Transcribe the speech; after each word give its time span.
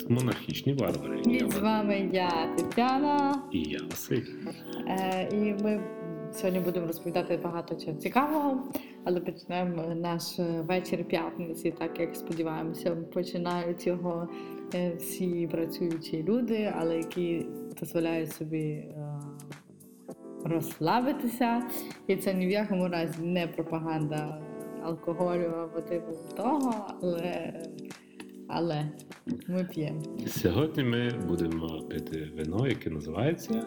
подкаст 0.00 0.10
Монархічні 0.10 0.72
варвари. 0.72 1.20
І 1.20 1.50
з 1.50 1.58
вами 1.58 2.10
я, 2.12 2.54
Тетяна. 2.56 3.42
І 3.52 3.62
я 3.62 3.80
Василь. 3.90 4.24
Е, 4.88 5.28
І 5.32 5.62
ми 5.62 5.80
сьогодні 6.32 6.60
будемо 6.60 6.86
розповідати 6.86 7.40
багато 7.44 7.74
чого 7.74 7.96
цікавого, 7.96 8.72
але 9.04 9.20
почнемо 9.20 9.94
наш 9.94 10.22
вечір 10.38 11.04
п'ятниці, 11.04 11.74
так 11.78 12.00
як 12.00 12.16
сподіваємося, 12.16 12.96
починають 12.96 13.86
його 13.86 14.28
е, 14.74 14.94
всі 14.96 15.48
працюючі 15.50 16.22
люди, 16.22 16.72
але 16.78 16.96
які 16.96 17.46
дозволяють 17.80 18.32
собі 18.32 18.62
е, 18.62 19.20
розслабитися. 20.44 21.62
І 22.06 22.16
це 22.16 22.34
ні 22.34 22.46
в 22.46 22.50
якому 22.50 22.88
разі 22.88 23.22
не 23.22 23.46
пропаганда 23.46 24.42
алкоголю 24.82 25.52
або 25.62 25.80
типу 25.80 26.12
того, 26.36 26.74
але. 27.02 27.52
Але 28.52 28.88
ми 29.48 29.64
п'ємо. 29.64 30.00
Сьогодні 30.26 30.82
ми 30.84 31.10
будемо 31.28 31.82
пити 31.82 32.30
вино, 32.36 32.68
яке 32.68 32.90
називається 32.90 33.64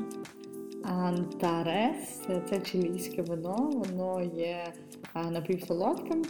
Антарес 0.83 2.21
це 2.49 2.59
чилійське 2.59 3.21
вино, 3.21 3.71
воно 3.73 4.21
є 4.21 4.73
напівсолодким. 5.31 6.23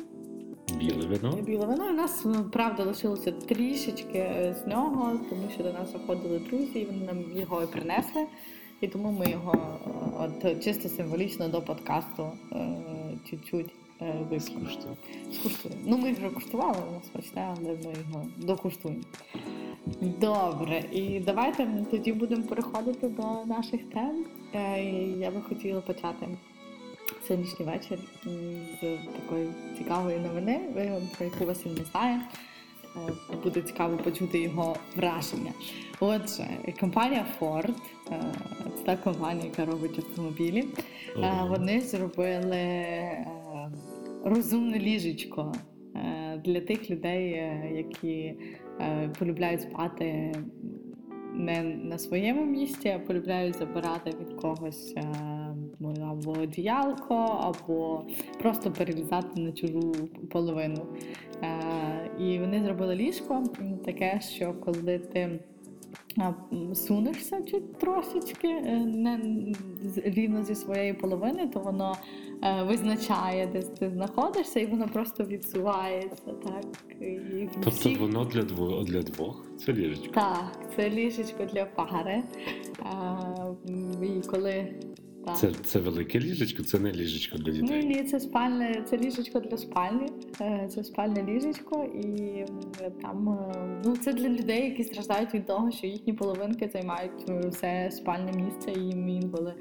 біле 0.80 1.08
вино. 1.08 1.42
Біле 1.42 1.66
вино. 1.66 1.90
У 1.90 1.94
нас 1.94 2.26
правда 2.52 2.84
лишилося 2.84 3.32
трішечки 3.32 4.18
е, 4.18 4.56
з 4.64 4.68
нього, 4.68 5.20
тому 5.30 5.50
що 5.54 5.64
до 5.64 5.74
нас 5.74 5.92
заходили 5.92 6.40
друзі, 6.40 6.80
і 6.80 6.86
вони 6.86 7.06
нам 7.06 7.38
його 7.38 7.64
і 7.64 7.68
принесли. 7.68 8.26
І 8.82 8.88
тому 8.88 9.12
ми 9.12 9.32
його 9.32 9.54
е, 9.54 9.90
от 10.20 10.64
чисто 10.64 10.90
символічно 10.90 11.50
до 11.50 11.62
подкасту 11.62 12.32
е, 12.52 12.78
чуть-чуть 13.30 13.72
е, 14.02 14.16
вип'ємо. 14.30 14.40
Скуштуй. 14.40 14.92
Скуштуємо. 15.34 15.82
Ну 15.86 15.98
ми 15.98 16.14
вже 16.14 16.30
куштували, 16.30 16.78
але 17.36 17.56
ми 17.60 17.94
його 18.00 18.26
докуштуємо. 18.38 19.02
Добре, 20.02 20.84
і 20.92 21.20
давайте 21.20 21.86
тоді 21.92 22.14
будемо 22.14 22.44
переходити 22.44 23.08
до 23.10 23.46
наших 23.46 23.82
тем. 23.94 24.26
Е, 24.54 24.84
Я 25.20 25.32
би 25.32 25.42
хотіла 25.42 25.82
почати 25.82 26.28
сьогоднішній 27.28 27.66
вечір 27.66 28.00
з 28.82 28.98
такої 29.22 29.48
цікавої 29.78 30.20
новини, 30.20 30.60
е, 30.78 31.02
про 31.18 31.26
яку 31.26 31.46
Василь 31.46 31.70
не 31.70 31.86
знає. 31.92 32.22
Е, 32.96 33.00
Буде 33.44 33.62
цікаво 33.62 33.98
почути 33.98 34.40
його 34.40 34.76
враження. 34.96 35.52
Отже, 36.00 36.48
компанія 36.80 37.26
Ford, 37.40 37.74
е, 38.12 38.22
це 38.78 38.84
та 38.86 38.98
компанія, 38.98 39.46
яка 39.46 39.66
робить 39.66 39.98
автомобілі. 39.98 40.68
Е, 41.18 41.20
Ого. 41.20 41.48
Вони 41.48 41.82
зробили 41.82 42.58
е, 42.58 43.28
розумне 44.24 44.80
ліжечко 44.80 45.54
е, 45.96 46.42
для 46.46 46.62
тих 46.62 46.90
людей, 46.90 47.32
е, 47.32 47.72
які 47.76 48.34
е, 48.80 49.10
полюбляють 49.20 49.62
спати 49.62 50.34
не 51.34 51.64
на 51.64 51.98
своєму 51.98 52.46
місці, 52.46 52.90
а 52.90 53.00
полюбляють 53.00 53.56
забирати 53.58 54.10
від 54.10 54.34
когось 54.34 54.96
ну, 55.98 56.06
або 56.12 56.32
одіялко, 56.32 57.16
або 57.16 58.02
просто 58.40 58.72
перелізати 58.72 59.42
на 59.42 59.52
чужу 59.52 59.94
половину. 60.32 60.86
Е, 61.44 62.12
І 62.20 62.40
вони 62.40 62.64
зробили 62.64 62.96
ліжко 62.96 63.44
таке, 63.86 64.22
що 64.22 64.54
коли 64.54 65.00
ти 65.00 65.40
сунешся 66.74 67.42
трошечки 67.80 68.48
е, 68.48 68.78
не 68.86 69.20
рівно 70.06 70.44
зі 70.44 70.56
своєї 70.56 70.94
половини, 70.94 71.48
то 71.48 71.60
воно 71.60 71.96
е, 72.44 72.64
визначає, 72.64 73.48
де 73.48 73.62
ти 73.62 73.90
знаходишся, 73.90 74.60
і 74.60 74.66
воно 74.66 74.88
просто 74.94 75.24
відсувається. 75.24 76.24
Так 76.44 76.64
і 77.02 77.48
Тобто 77.54 77.70
всі- 77.70 77.96
воно 77.96 78.26
для 78.26 78.42
двох 78.42 78.84
для 78.84 79.02
двох. 79.02 79.46
Це 79.58 79.74
ліжечко. 79.74 80.14
так, 80.14 80.60
це 80.76 80.90
ліжечко 80.90 81.46
для 81.46 81.66
пари. 81.66 82.24
А, 82.84 83.16
і 84.04 84.22
коли 84.28 84.74
так. 85.26 85.38
Це, 85.38 85.52
це 85.64 85.80
велике 85.80 86.20
ліжечко, 86.20 86.64
це 86.64 86.80
не 86.80 86.92
ліжечко 86.92 87.38
для 87.38 87.52
дітей. 87.52 87.86
ні, 87.86 87.96
ні, 87.96 88.04
це 88.04 88.20
спальне, 88.20 88.84
це 88.90 88.98
ліжечко 88.98 89.40
для 89.40 89.58
спальні. 89.58 90.08
Е, 90.42 90.68
Це 90.70 90.84
спальне 90.84 91.24
ліжечко, 91.24 91.84
і 91.84 92.46
там 93.02 93.30
е, 93.30 93.82
ну 93.86 93.98
це 93.98 94.14
для 94.14 94.30
людей, 94.30 94.64
які 94.66 94.84
страждають 94.84 95.34
від 95.34 95.46
того, 95.46 95.72
що 95.72 95.88
їхні 95.88 96.14
половинки 96.14 96.70
займають 96.74 97.30
е, 97.30 97.48
все 97.50 97.90
спальне 97.92 98.32
місце, 98.32 98.72
і 98.72 98.80
їм 98.80 99.10
інколи 99.10 99.54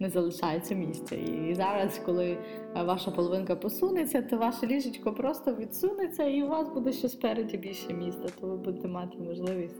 не 0.00 0.10
залишається 0.10 0.74
місця. 0.74 1.14
І 1.14 1.54
зараз, 1.54 2.00
коли 2.06 2.38
ваша 2.86 3.10
половинка 3.10 3.56
посунеться, 3.56 4.22
то 4.22 4.36
ваше 4.36 4.66
ліжечко 4.66 5.12
просто 5.12 5.54
відсунеться, 5.54 6.24
і 6.24 6.42
у 6.42 6.48
вас 6.48 6.68
буде 6.68 6.92
ще 6.92 7.08
спереді 7.08 7.56
більше 7.56 7.94
місця, 7.94 8.26
то 8.40 8.46
ви 8.46 8.56
будете 8.56 8.88
мати 8.88 9.18
можливість 9.18 9.76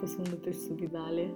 посунутись 0.00 0.66
собі 0.66 0.86
далі. 0.86 1.30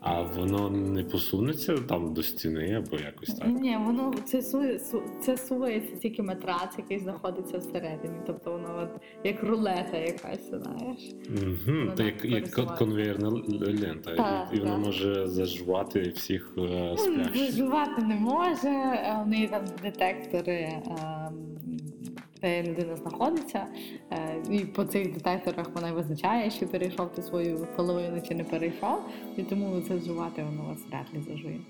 А 0.00 0.22
воно 0.22 0.70
не 0.70 1.04
посунеться 1.04 1.76
там 1.78 2.14
до 2.14 2.22
стіни 2.22 2.74
або 2.74 2.96
якось 2.96 3.34
так. 3.34 3.48
Ні, 3.48 3.78
воно 3.86 4.14
це 4.24 4.42
сує, 4.42 4.78
су, 4.78 5.02
це 5.20 5.36
сувається 5.36 5.96
тільки 5.96 6.22
матрац, 6.22 6.74
який 6.78 6.98
знаходиться 6.98 7.58
всередині. 7.58 8.14
Тобто 8.26 8.50
воно 8.52 8.80
от 8.82 9.02
як 9.24 9.42
рулета 9.42 9.96
якась, 9.98 10.48
знаєш. 10.50 10.98
Угу. 11.30 11.92
Так, 11.96 12.24
як, 12.24 12.24
як 12.58 12.78
конвейерна 12.78 13.28
лента, 13.82 14.16
Так, 14.16 14.48
і, 14.52 14.56
і 14.56 14.60
воно 14.60 14.72
так. 14.72 14.84
може 14.86 15.26
зажувати 15.26 16.00
всіх 16.00 16.52
е, 16.58 16.60
Ну, 16.90 16.96
сплящих. 16.96 17.58
Не 17.98 18.14
може, 18.20 18.68
а 19.06 19.22
в 19.22 19.28
неї 19.28 19.48
там 19.48 19.64
детектори. 19.82 20.68
ем, 20.86 21.45
Де 22.46 22.62
людина 22.62 22.96
знаходиться, 22.96 23.66
е, 24.12 24.36
і 24.50 24.58
по 24.58 24.84
цих 24.84 25.12
детекторах 25.12 25.66
вона 25.74 25.92
визначає, 25.92 26.50
чи 26.50 26.66
перейшов 26.66 27.12
ти 27.14 27.22
свою 27.22 27.66
половину, 27.76 28.22
чи 28.28 28.34
не 28.34 28.44
перейшов, 28.44 28.98
і 29.36 29.42
тому 29.42 29.80
це 29.80 29.98
зживати 29.98 30.42
воно 30.44 30.64
вас 30.68 30.78
вряд 30.90 31.06
ли 31.14 31.20
зажує. 31.34 31.60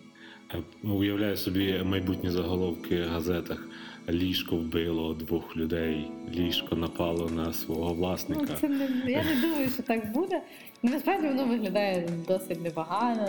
Е, 0.54 0.88
Уявляю 0.88 1.36
собі 1.36 1.82
майбутні 1.84 2.30
заголовки 2.30 3.02
в 3.02 3.08
газетах. 3.08 3.68
Ліжко 4.08 4.56
вбило 4.56 5.14
двох 5.14 5.56
людей, 5.56 6.10
ліжко 6.34 6.76
напало 6.76 7.28
на 7.30 7.52
свого 7.52 7.88
Ну, 7.88 7.94
власника. 7.94 8.54
це 8.60 8.68
не, 8.68 8.88
я 9.06 9.24
не 9.24 9.40
думаю, 9.48 9.68
що 9.68 9.82
так 9.82 10.12
буде. 10.12 10.40
Ну, 10.82 10.90
Насправді 10.90 11.28
воно 11.28 11.44
виглядає 11.44 12.08
досить 12.28 12.62
непогано, 12.62 13.28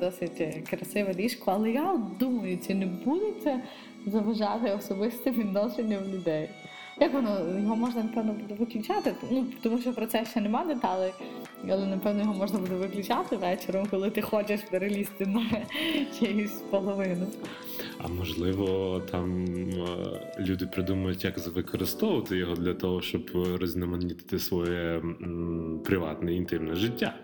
досить 0.00 0.40
е, 0.40 0.62
красиве 0.70 1.14
ліжко, 1.14 1.50
але 1.54 1.70
я 1.70 2.00
думаю, 2.20 2.58
чи 2.66 2.74
не 2.74 2.86
буде 2.86 3.26
це 3.44 3.60
заважати 4.06 4.70
особистим 4.72 5.34
відношенням 5.34 6.02
людей. 6.14 6.48
Як 7.00 7.12
воно 7.14 7.58
його 7.58 7.76
можна 7.76 8.02
напевно 8.02 8.32
буде 8.32 8.54
виключати? 8.54 9.14
Ну 9.30 9.46
тому 9.62 9.78
що 9.78 9.92
про 9.92 10.06
це 10.06 10.24
ще 10.24 10.40
нема 10.40 10.64
деталей, 10.64 11.12
але 11.70 11.86
напевно 11.86 12.20
його 12.20 12.34
можна 12.34 12.58
буде 12.58 12.74
виключати 12.74 13.36
вечором, 13.36 13.86
коли 13.90 14.10
ти 14.10 14.22
хочеш 14.22 14.60
перелізти 14.70 15.26
на 15.26 15.46
чиюсь 16.18 16.62
половину. 16.70 17.26
А 17.98 18.08
можливо, 18.08 19.00
там 19.10 19.44
е, 19.44 20.34
люди 20.38 20.66
придумають, 20.66 21.24
як 21.24 21.46
використовувати 21.46 22.36
його 22.36 22.54
для 22.54 22.74
того, 22.74 23.02
щоб 23.02 23.30
розноманітити 23.60 24.38
своє 24.38 25.02
приватне 25.84 26.34
інтимне 26.34 26.74
життя. 26.74 27.14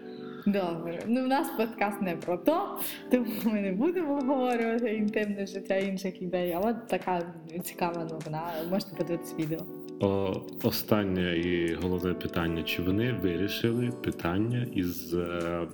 Добре, 0.53 0.99
ну 1.07 1.25
в 1.25 1.29
нас 1.29 1.49
подкаст 1.57 2.03
не 2.03 2.17
про 2.17 2.37
то, 2.37 2.79
тому 3.11 3.27
ми 3.45 3.61
не 3.61 3.73
будемо 3.73 4.15
обговорювати 4.15 4.95
інтимне 4.95 5.47
життя 5.47 5.77
інших 5.77 6.23
людей. 6.23 6.53
Але 6.53 6.75
така 6.75 7.23
цікава 7.63 8.05
новина. 8.05 8.43
Можете 8.71 8.97
подивитися 8.97 9.35
відео. 9.39 9.59
О, 10.01 10.43
останнє 10.63 11.37
і 11.37 11.75
головне 11.75 12.15
питання: 12.15 12.63
чи 12.63 12.83
вони 12.83 13.13
вирішили 13.13 13.91
питання 13.91 14.67
із, 14.73 15.15
е, 15.15 15.67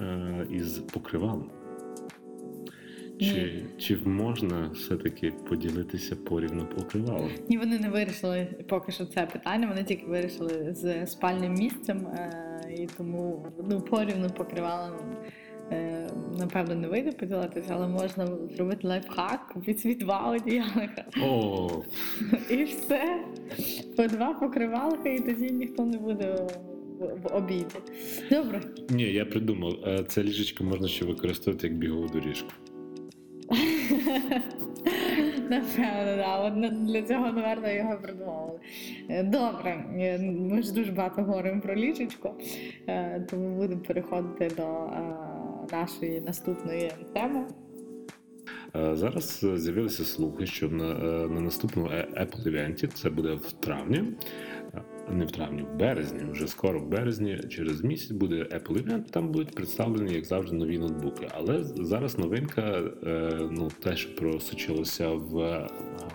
е, 0.00 0.46
із 0.50 0.78
покривалом? 0.78 1.50
Чи, 3.20 3.64
чи 3.78 3.96
можна 4.04 4.70
все-таки 4.74 5.32
поділитися 5.48 6.16
порівну 6.16 6.66
покривалом? 6.66 7.30
Ні, 7.48 7.58
вони 7.58 7.78
не 7.78 7.88
вирішили 7.88 8.46
поки 8.68 8.92
що 8.92 9.06
це 9.06 9.26
питання. 9.26 9.66
Вони 9.68 9.84
тільки 9.84 10.06
вирішили 10.06 10.74
з 10.74 11.06
спальним 11.06 11.54
місцем, 11.54 12.06
е, 12.06 12.74
і 12.78 12.86
тому 12.96 13.46
ну 13.70 13.80
порівну 13.80 14.30
покривала. 14.30 14.92
Е, 15.72 16.08
напевно, 16.38 16.74
не 16.74 16.88
вийде 16.88 17.12
поділитися, 17.12 17.68
але 17.74 17.88
можна 17.88 18.28
зробити 18.56 18.88
лайфхак, 18.88 19.48
купити 19.54 19.94
два 19.94 20.30
одіялка. 20.30 21.04
О, 21.22 21.70
І 22.50 22.64
все. 22.64 23.24
По 23.96 24.06
два 24.06 24.34
покривалка, 24.34 25.08
і 25.08 25.18
тоді 25.18 25.50
ніхто 25.50 25.84
не 25.86 25.98
буде 25.98 26.46
в, 26.98 27.04
в 27.22 27.36
обіді. 27.36 27.64
Добре. 28.30 28.60
ні, 28.90 29.02
я 29.02 29.24
придумав. 29.24 29.74
Е, 29.86 30.04
Це 30.08 30.22
ліжечко 30.22 30.64
можна 30.64 30.88
ще 30.88 31.04
використовувати 31.04 31.66
як 31.66 31.76
бігову 31.76 32.08
доріжку. 32.08 32.48
Напевно, 35.50 36.16
да. 36.16 36.70
Для 36.70 37.02
цього, 37.02 37.32
напевно, 37.32 37.70
його 37.70 37.96
придумали. 38.02 38.60
Е, 39.08 39.22
Добре, 39.22 39.84
Е, 39.98 40.18
ми 40.18 40.62
ж 40.62 40.72
дуже 40.72 40.92
багато 40.92 41.22
говоримо 41.22 41.60
про 41.60 41.76
ліжечко, 41.76 42.34
е, 42.86 43.26
тому 43.30 43.56
будемо 43.56 43.80
переходити 43.80 44.54
до 44.56 44.90
нашої 45.72 46.20
наступної 46.20 46.92
теми. 47.14 47.44
Зараз 48.74 49.44
з'явилися 49.54 50.04
слухи, 50.04 50.46
що 50.46 50.68
на, 50.68 50.94
на 51.28 51.40
наступному 51.40 51.88
Apple 51.88 52.48
івенті, 52.48 52.86
це 52.86 53.10
буде 53.10 53.34
в 53.34 53.52
травні, 53.52 54.04
не 55.12 55.24
в 55.24 55.30
травні, 55.30 55.62
в 55.62 55.78
березні, 55.78 56.20
вже 56.32 56.46
скоро 56.46 56.80
в 56.80 56.88
березні, 56.88 57.40
через 57.48 57.84
місяць 57.84 58.10
буде 58.10 58.36
Apple 58.36 58.84
Event, 58.84 59.10
там 59.10 59.28
будуть 59.28 59.54
представлені, 59.54 60.14
як 60.14 60.24
завжди, 60.24 60.56
нові 60.56 60.78
ноутбуки. 60.78 61.28
Але 61.34 61.64
зараз 61.64 62.18
новинка, 62.18 62.82
е, 63.06 63.38
ну 63.50 63.68
те, 63.82 63.96
що 63.96 64.14
просочилося 64.14 65.08
в 65.08 65.38
е, 65.38 65.68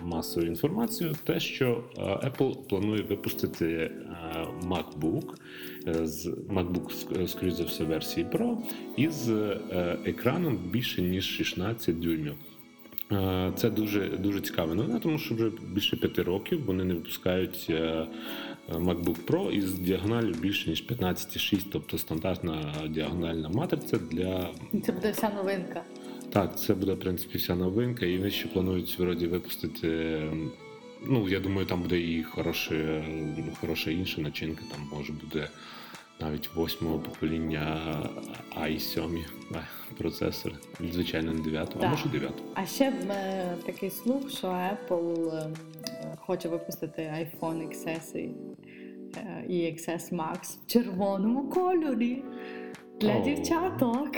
масову 0.03 0.45
інформацію, 0.45 1.15
те, 1.23 1.39
що 1.39 1.83
е, 1.97 2.01
Apple 2.01 2.67
планує 2.69 3.01
випустити 3.01 3.91
MacBook 4.63 5.33
з 6.05 6.27
MacBook, 6.27 6.85
ск- 6.85 7.27
скоріш 7.27 7.53
за 7.53 7.63
все, 7.63 7.83
версії 7.83 8.25
Pro 8.25 8.57
із 8.97 9.29
екраном 10.05 10.57
більше 10.71 11.01
ніж 11.01 11.25
16 11.25 11.99
дюймів. 11.99 12.33
Це 13.55 13.69
дуже 13.69 14.09
дуже 14.09 14.41
цікава 14.41 14.75
новина, 14.75 14.99
тому 14.99 15.17
що 15.17 15.35
вже 15.35 15.51
більше 15.73 15.97
п'яти 15.97 16.23
років 16.23 16.65
вони 16.65 16.83
не 16.83 16.93
випускають 16.93 17.71
MacBook 18.69 19.25
Pro 19.25 19.51
із 19.51 19.73
діагоналю 19.73 20.33
більше 20.33 20.69
ніж 20.69 20.87
15,6, 20.89 21.65
тобто 21.71 21.97
стандартна 21.97 22.73
діагональна 22.89 23.49
матриця 23.49 23.97
для 23.97 24.49
Це 24.85 24.91
буде 24.91 25.11
вся 25.11 25.29
новинка. 25.29 25.81
так, 26.29 26.59
це 26.59 26.73
буде 26.73 26.93
в 26.93 26.99
принципі 26.99 27.37
вся 27.37 27.55
новинка, 27.55 28.05
і 28.05 28.17
вони 28.17 28.31
ще 28.31 28.47
планують 28.47 28.99
вроді 28.99 29.27
випустити. 29.27 29.87
ем, 30.17 30.51
Ну, 31.05 31.29
я 31.29 31.39
думаю, 31.39 31.67
там 31.67 31.81
буде 31.81 31.99
і 31.99 32.23
хороше, 32.23 33.03
хороша 33.61 33.91
інша 33.91 34.21
начинка, 34.21 34.61
там 34.71 34.87
може 34.97 35.13
буде 35.13 35.47
навіть 36.21 36.49
восьмого 36.55 36.99
покоління 36.99 37.81
i7 38.61 39.19
процесор. 39.97 40.53
Звичайно, 40.91 41.33
не 41.33 41.41
9, 41.41 41.75
а 41.81 41.87
може 41.87 42.09
9. 42.09 42.31
А 42.53 42.65
ще 42.65 42.85
е, 42.85 43.55
такий 43.65 43.89
слух, 43.89 44.29
що 44.31 44.47
Apple 44.47 45.35
е, 45.35 45.49
хоче 46.19 46.49
випустити 46.49 47.01
iPhone 47.01 47.67
XS 47.69 48.29
Eh, 49.17 49.21
uh, 49.21 49.67
EXS 49.67 50.11
Max 50.11 50.57
v 50.63 50.67
červonem 50.67 51.37
okolju. 51.37 51.95
Для 53.01 53.17
О. 53.17 53.23
дівчаток. 53.23 54.09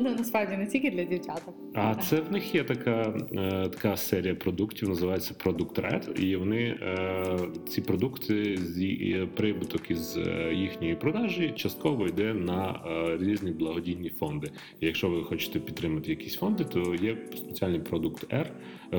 Ну 0.00 0.14
насправді 0.18 0.56
не 0.56 0.66
тільки 0.66 0.90
для 0.90 1.04
дівчаток. 1.04 1.54
А 1.74 1.94
це 1.94 2.20
в 2.20 2.32
них 2.32 2.54
є 2.54 2.64
така, 2.64 3.18
е, 3.32 3.68
така 3.68 3.96
серія 3.96 4.34
продуктів, 4.34 4.88
називається 4.88 5.34
Product 5.44 5.80
Red, 5.80 6.20
і 6.20 6.36
вони 6.36 6.62
е, 6.62 7.38
ці 7.68 7.80
продукти 7.80 8.56
з 8.56 9.26
прибуток 9.36 9.90
із 9.90 10.16
е, 10.16 10.54
їхньої 10.54 10.94
продажі 10.94 11.52
частково 11.56 12.06
йде 12.06 12.34
на 12.34 12.80
різні 13.20 13.50
благодійні 13.50 14.10
фонди. 14.10 14.50
І 14.80 14.86
якщо 14.86 15.08
ви 15.08 15.24
хочете 15.24 15.60
підтримати 15.60 16.10
якісь 16.10 16.36
фонди, 16.36 16.64
то 16.64 16.94
є 16.94 17.18
спеціальний 17.36 17.80
продукт 17.80 18.32
R, 18.32 18.46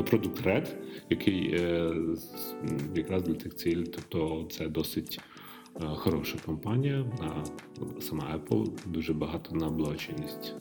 продукт 0.03 0.45
Red, 0.45 0.67
який 1.09 1.61
якраз 2.95 3.23
для 3.23 3.33
тих 3.33 3.55
цілей, 3.55 3.85
тобто 3.85 4.47
це 4.49 4.67
досить. 4.67 5.19
Е, 5.81 5.85
Хороша 5.95 6.37
компанія, 6.45 7.05
а 7.21 7.43
сама 8.01 8.23
Apple 8.39 8.69
дуже 8.85 9.13
багато 9.13 9.55
на 9.55 9.69
благочинність. 9.69 10.55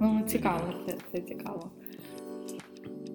Ну, 0.00 0.22
цікаво, 0.26 0.74
це, 0.86 0.94
це 1.12 1.20
цікаво. 1.20 1.70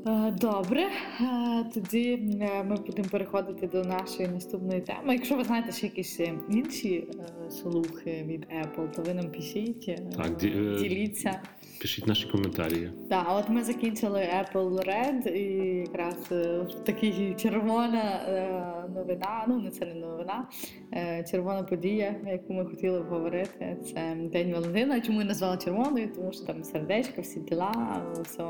Е, 0.08 0.36
Добре, 0.42 0.82
Е, 1.22 1.66
тоді 1.74 2.10
е, 2.42 2.64
ми 2.64 2.76
будемо 2.76 3.10
переходити 3.10 3.68
до 3.68 3.84
нашої 3.84 4.28
наступної 4.30 4.82
теми. 4.82 5.14
Якщо 5.14 5.36
ви 5.38 5.44
знаєте 5.44 5.72
ще 5.72 5.86
якісь 5.88 6.20
е, 6.20 6.34
інші 6.50 7.08
е, 7.48 7.52
слухи 7.52 8.24
від 8.28 8.46
Apple, 8.46 8.92
то 8.96 9.02
ви 9.02 9.14
нам 9.14 9.32
пишіть, 9.32 9.86
е, 9.88 9.96
Так, 10.18 10.28
ді- 10.28 10.76
е, 10.76 10.80
діліться. 10.82 11.42
Пишіть 11.84 12.08
наші 12.08 12.28
коментарі. 12.28 12.90
Так, 13.10 13.28
от 13.30 13.50
ми 13.50 13.64
закінчили 13.64 14.20
Apple 14.20 14.86
Red, 14.88 15.28
і 15.34 15.78
якраз 15.80 16.16
е, 16.32 16.66
такий 16.86 17.36
червона 17.38 18.22
е, 18.28 18.64
новина. 18.96 19.46
Ну 19.48 19.62
не 19.62 19.70
це 19.70 19.86
не 19.86 19.94
новина, 19.94 20.48
е, 20.94 21.26
червона 21.32 21.64
подія, 21.64 22.16
яку 22.28 22.54
ми 22.54 22.66
хотіли 22.66 23.00
говорити. 23.00 23.78
Це 23.86 24.18
День 24.32 24.54
Валентина. 24.54 25.02
Чому 25.02 25.20
я 25.22 25.28
назвала 25.28 25.58
червоною? 25.58 26.10
Тому 26.16 26.34
що 26.34 26.46
там 26.46 26.64
сердечко, 26.64 27.22
всі 27.22 27.40
діла, 27.40 28.02
все 28.24 28.44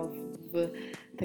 в 0.53 0.69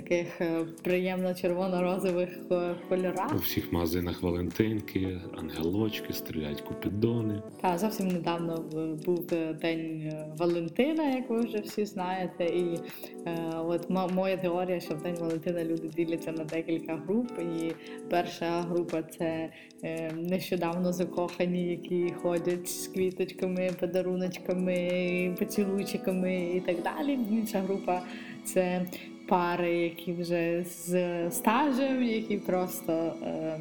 таких 0.02 0.40
е, 0.40 0.64
приємно 0.82 1.34
червоно-розових 1.34 2.28
е, 2.50 2.74
кольорах. 2.88 3.34
У 3.34 3.38
всіх 3.38 3.72
магазинах 3.72 4.22
Валентинки, 4.22 5.20
ангелочки, 5.38 6.12
стріляють 6.12 6.60
купідони. 6.60 7.42
Та 7.62 7.78
зовсім 7.78 8.08
недавно 8.08 8.64
був 9.06 9.28
е, 9.32 9.52
день 9.62 10.12
Валентина, 10.36 11.04
як 11.14 11.30
ви 11.30 11.40
вже 11.40 11.58
всі 11.58 11.84
знаєте. 11.84 12.44
І 12.44 12.78
е, 13.26 13.52
от 13.66 13.90
мо- 13.90 14.08
моя 14.14 14.36
теорія, 14.36 14.80
що 14.80 14.94
в 14.94 15.02
день 15.02 15.16
Валентина 15.20 15.64
люди 15.64 15.88
діляться 15.96 16.32
на 16.32 16.44
декілька 16.44 16.96
груп. 16.96 17.30
І 17.38 17.72
перша 18.10 18.60
група 18.60 19.02
це 19.02 19.50
е, 19.84 20.12
нещодавно 20.16 20.92
закохані, 20.92 21.68
які 21.68 22.14
ходять 22.22 22.68
з 22.68 22.88
квіточками, 22.88 23.70
подаруночками, 23.80 25.36
поцілуйчиками 25.38 26.36
і 26.56 26.60
так 26.60 26.76
далі. 26.82 27.18
Інша 27.30 27.58
група 27.60 28.02
це 28.44 28.86
пари, 29.28 29.76
які 29.76 30.12
вже 30.12 30.64
з 30.64 31.30
стажем, 31.30 32.02
які 32.02 32.36
просто. 32.36 32.92
Е, 33.22 33.60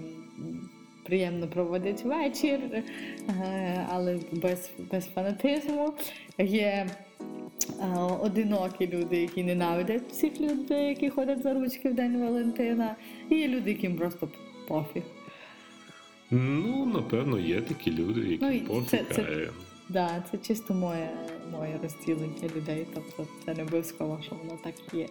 Приємно 1.03 1.47
проводять 1.47 2.03
вечір, 2.03 2.59
е, 2.73 3.85
але 3.89 4.19
без, 4.31 4.69
без 4.91 5.05
фанатизму. 5.05 5.93
Є 6.37 6.87
е, 7.81 7.97
одинокі 8.21 8.87
люди, 8.87 9.17
які 9.21 9.43
ненавидять 9.43 10.01
всіх 10.11 10.41
людей, 10.41 10.87
які 10.89 11.09
ходять 11.09 11.43
за 11.43 11.53
ручки 11.53 11.89
в 11.89 11.93
День 11.95 12.21
Валентина. 12.21 12.95
І 13.29 13.35
є 13.35 13.47
люди, 13.47 13.71
яким 13.71 13.95
просто 13.95 14.29
пофіг. 14.67 15.03
Ну, 16.31 16.85
напевно, 16.85 17.39
є 17.39 17.61
такі 17.61 17.91
люди, 17.91 18.19
які 18.21 18.45
Ну, 18.45 18.61
пофіг, 18.67 18.89
це- 19.09 19.15
це- 19.15 19.21
а, 19.49 19.51
Да, 19.89 20.23
це 20.31 20.37
чисто 20.37 20.73
моє, 20.73 21.09
моє 21.51 21.79
розділення 21.83 22.49
людей, 22.55 22.85
тобто 22.93 23.27
це 23.45 23.53
не 23.53 23.63
обов'язково, 23.63 24.19
що 24.25 24.35
воно 24.35 24.59
так 24.63 24.73
є. 24.93 25.07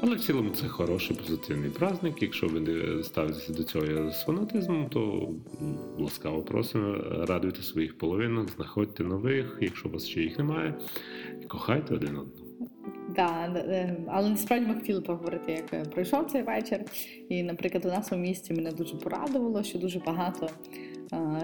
Але 0.00 0.16
в 0.16 0.20
цілому 0.20 0.50
це 0.50 0.68
хороший 0.68 1.16
позитивний 1.16 1.70
праздник. 1.70 2.22
Якщо 2.22 2.46
ви 2.46 2.60
не 2.60 3.02
ставитеся 3.02 3.52
до 3.52 3.62
цього 3.62 4.10
з 4.10 4.24
фанатизмом, 4.24 4.88
то 4.88 5.30
ласкаво 5.98 6.42
просимо, 6.42 6.96
радуйте 7.28 7.62
своїх 7.62 7.98
половинок, 7.98 8.50
знаходьте 8.56 9.04
нових, 9.04 9.58
якщо 9.60 9.88
у 9.88 9.92
вас 9.92 10.06
ще 10.06 10.20
їх 10.20 10.38
немає, 10.38 10.74
і 11.42 11.44
кохайте 11.44 11.94
один 11.94 12.08
одного. 12.08 12.46
Да, 13.16 13.46
е, 13.56 13.96
але 14.08 14.30
насправді 14.30 14.66
ми 14.66 14.74
хотіли 14.74 15.00
поговорити, 15.00 15.52
як 15.52 15.72
е, 15.72 15.84
пройшов 15.94 16.26
цей 16.26 16.42
вечір. 16.42 16.84
І, 17.28 17.42
наприклад, 17.42 17.84
у 17.84 17.88
нас 17.88 18.12
у 18.12 18.16
місті 18.16 18.54
мене 18.54 18.72
дуже 18.72 18.96
порадувало, 18.96 19.62
що 19.62 19.78
дуже 19.78 19.98
багато 19.98 20.46
е, 20.46 20.50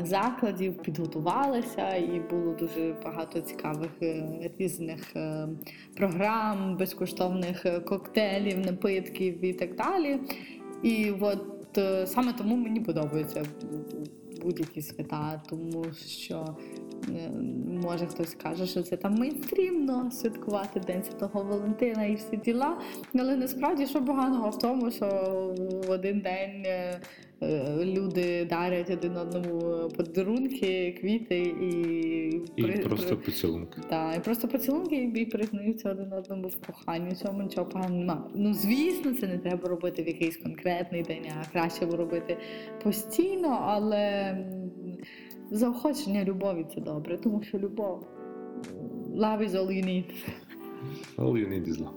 закладів 0.02 0.82
підготувалася, 0.82 1.94
і 1.94 2.22
було 2.30 2.54
дуже 2.54 2.96
багато 3.04 3.40
цікавих 3.40 3.90
е, 4.02 4.50
різних 4.58 5.16
е, 5.16 5.48
програм, 5.96 6.76
безкоштовних 6.76 7.66
е, 7.66 7.80
коктейлів, 7.80 8.58
напитків 8.58 9.44
і 9.44 9.52
так 9.52 9.76
далі. 9.76 10.20
І 10.82 11.10
от 11.20 11.78
е, 11.78 12.06
саме 12.06 12.32
тому 12.32 12.56
мені 12.56 12.80
подобаються 12.80 13.42
будь-які 14.42 14.82
свята, 14.82 15.42
тому 15.48 15.84
що 16.06 16.56
е, 16.90 16.91
може 17.82 18.06
хтось 18.06 18.34
каже, 18.34 18.66
що 18.66 18.82
це 18.82 18.96
там 18.96 19.14
мейнстрімно 19.14 20.10
святкувати 20.10 20.80
День 20.80 21.02
Святого 21.02 21.42
Валентина 21.44 22.04
і 22.04 22.14
всі 22.14 22.36
діла. 22.36 22.78
Але 23.18 23.36
насправді 23.36 23.86
що 23.86 24.04
поганого 24.04 24.50
в 24.50 24.58
тому, 24.58 24.90
що 24.90 25.06
в 25.86 25.90
один 25.90 26.20
день 26.20 26.62
е, 26.66 27.00
е, 27.42 27.84
люди 27.84 28.44
дарять 28.50 28.90
один 28.90 29.16
одному 29.16 29.88
подарунки, 29.88 30.98
квіти 31.00 31.38
і, 31.40 31.70
І 32.56 32.62
при- 32.62 32.78
просто 32.78 33.16
поцілунки. 33.16 33.80
та, 33.88 34.14
і 34.14 34.20
просто 34.20 34.48
поцілунки 34.48 34.96
і 35.14 35.26
признаються 35.26 35.90
один 35.90 36.12
одному 36.12 36.48
в 36.48 36.66
коханні. 36.66 37.14
Цьому 37.14 37.42
нічого 37.42 37.66
поганого 37.66 38.00
немає. 38.00 38.20
Ну 38.34 38.54
звісно, 38.54 39.14
це 39.14 39.26
не 39.26 39.38
треба 39.38 39.68
робити 39.68 40.02
в 40.02 40.06
якийсь 40.08 40.36
конкретний 40.36 41.02
день, 41.02 41.24
а 41.40 41.52
краще 41.52 41.86
робити 41.86 42.36
постійно, 42.82 43.58
але 43.66 44.36
заохочення 45.52 46.24
любові 46.24 46.66
це 46.74 46.80
добре, 46.80 47.18
тому 47.18 47.42
що 47.42 47.58
любов. 47.58 48.06
Love 49.14 49.40
is 49.40 49.50
all 49.50 49.68
you 49.68 49.84
need. 49.84 50.04
Але 51.16 51.40
я 51.40 51.48
не 51.48 51.60
дізла. 51.60 51.90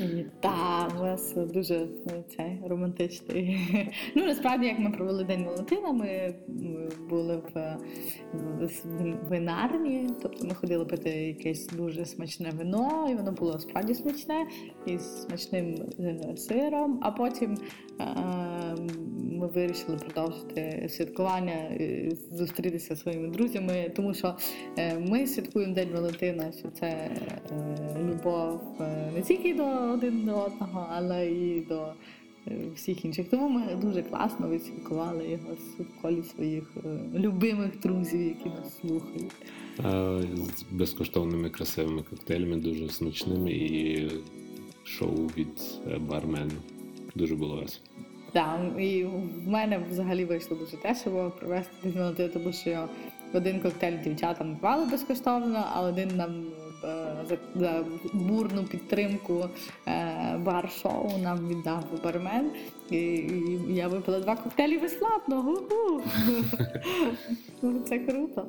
І 0.00 0.24
та, 0.40 0.88
у 0.98 1.00
вас 1.00 1.34
дуже 1.34 1.74
е, 1.74 2.24
цей 2.36 2.58
романтичний. 2.68 3.58
Ну, 4.14 4.26
насправді, 4.26 4.66
як 4.66 4.78
ми 4.78 4.90
провели 4.90 5.24
День 5.24 5.44
Валентина, 5.44 5.92
ми, 5.92 6.34
були 7.10 7.42
в, 7.54 7.76
в, 8.34 8.70
винарні, 9.28 10.10
тобто 10.22 10.46
ми 10.46 10.54
ходили 10.54 10.84
пити 10.84 11.10
якесь 11.10 11.66
дуже 11.66 12.04
смачне 12.04 12.50
вино, 12.50 13.08
і 13.10 13.14
воно 13.14 13.32
було 13.32 13.58
справді 13.58 13.94
смачне, 13.94 14.46
із 14.86 15.22
смачним 15.22 15.74
е, 16.00 16.36
сиром. 16.36 17.00
А 17.02 17.10
потім 17.10 17.58
е, 18.00 18.04
ми 19.32 19.46
вирішили 19.46 19.96
продовжити 19.96 20.86
святкування, 20.88 21.52
е, 21.52 22.10
зустрітися 22.32 22.94
зі 22.94 23.00
своїми 23.00 23.28
друзями, 23.28 23.92
тому 23.96 24.14
що 24.14 24.36
ми 24.98 25.26
святкуємо 25.26 25.74
День 25.74 25.88
Валентина, 25.94 26.52
що 26.52 26.68
це 26.70 27.10
любов 28.18 28.60
е, 28.80 29.10
не 29.14 29.22
тільки 29.22 29.54
до 29.54 29.64
один 29.64 30.24
до 30.24 30.36
одного, 30.36 30.86
але 30.90 31.30
і 31.30 31.60
до 31.60 31.86
е, 32.46 32.52
всіх 32.74 33.04
інших. 33.04 33.28
Тому 33.28 33.48
ми 33.48 33.74
дуже 33.74 34.02
класно 34.02 34.48
відсвяткували 34.48 35.28
його 35.28 35.56
в 35.78 36.02
колі 36.02 36.22
своїх 36.22 36.64
е, 36.76 37.18
любимих 37.18 37.80
друзів, 37.80 38.20
які 38.20 38.48
нас 38.48 38.78
слухають. 38.80 39.32
З 40.56 40.62
безкоштовними 40.70 41.50
красивими 41.50 42.02
коктейлями, 42.02 42.56
дуже 42.56 42.88
смачними 42.88 43.52
і 43.52 44.10
шоу 44.84 45.26
від 45.36 45.80
е. 45.86 46.00
Дуже 47.14 47.34
було 47.34 47.56
весело. 47.56 47.84
Так, 48.32 48.60
і 48.78 49.04
в 49.44 49.48
мене 49.48 49.80
взагалі 49.90 50.24
вийшло 50.24 50.56
дуже 50.56 50.76
дешево 50.82 51.32
провести 51.40 51.90
дзвінки, 51.90 52.28
тому 52.28 52.52
що 52.52 52.88
один 53.32 53.60
коктейль 53.60 54.02
дівчатам 54.04 54.54
давали 54.54 54.84
безкоштовно, 54.90 55.64
а 55.74 55.82
один 55.82 56.16
нам 56.16 56.44
за, 56.82 57.38
за 57.54 57.84
бурну 58.12 58.64
підтримку 58.64 59.44
е, 59.86 60.40
бар-шоу 60.44 61.10
нам 61.22 61.48
віддав 61.48 61.84
бармен. 62.04 62.50
І, 62.90 62.96
і 62.96 63.60
я 63.68 63.88
випила 63.88 64.20
два 64.20 64.36
коктейлі 64.36 64.78
безплатно. 64.78 65.58
Ну, 67.62 67.80
Це 67.88 67.98
круто. 67.98 68.46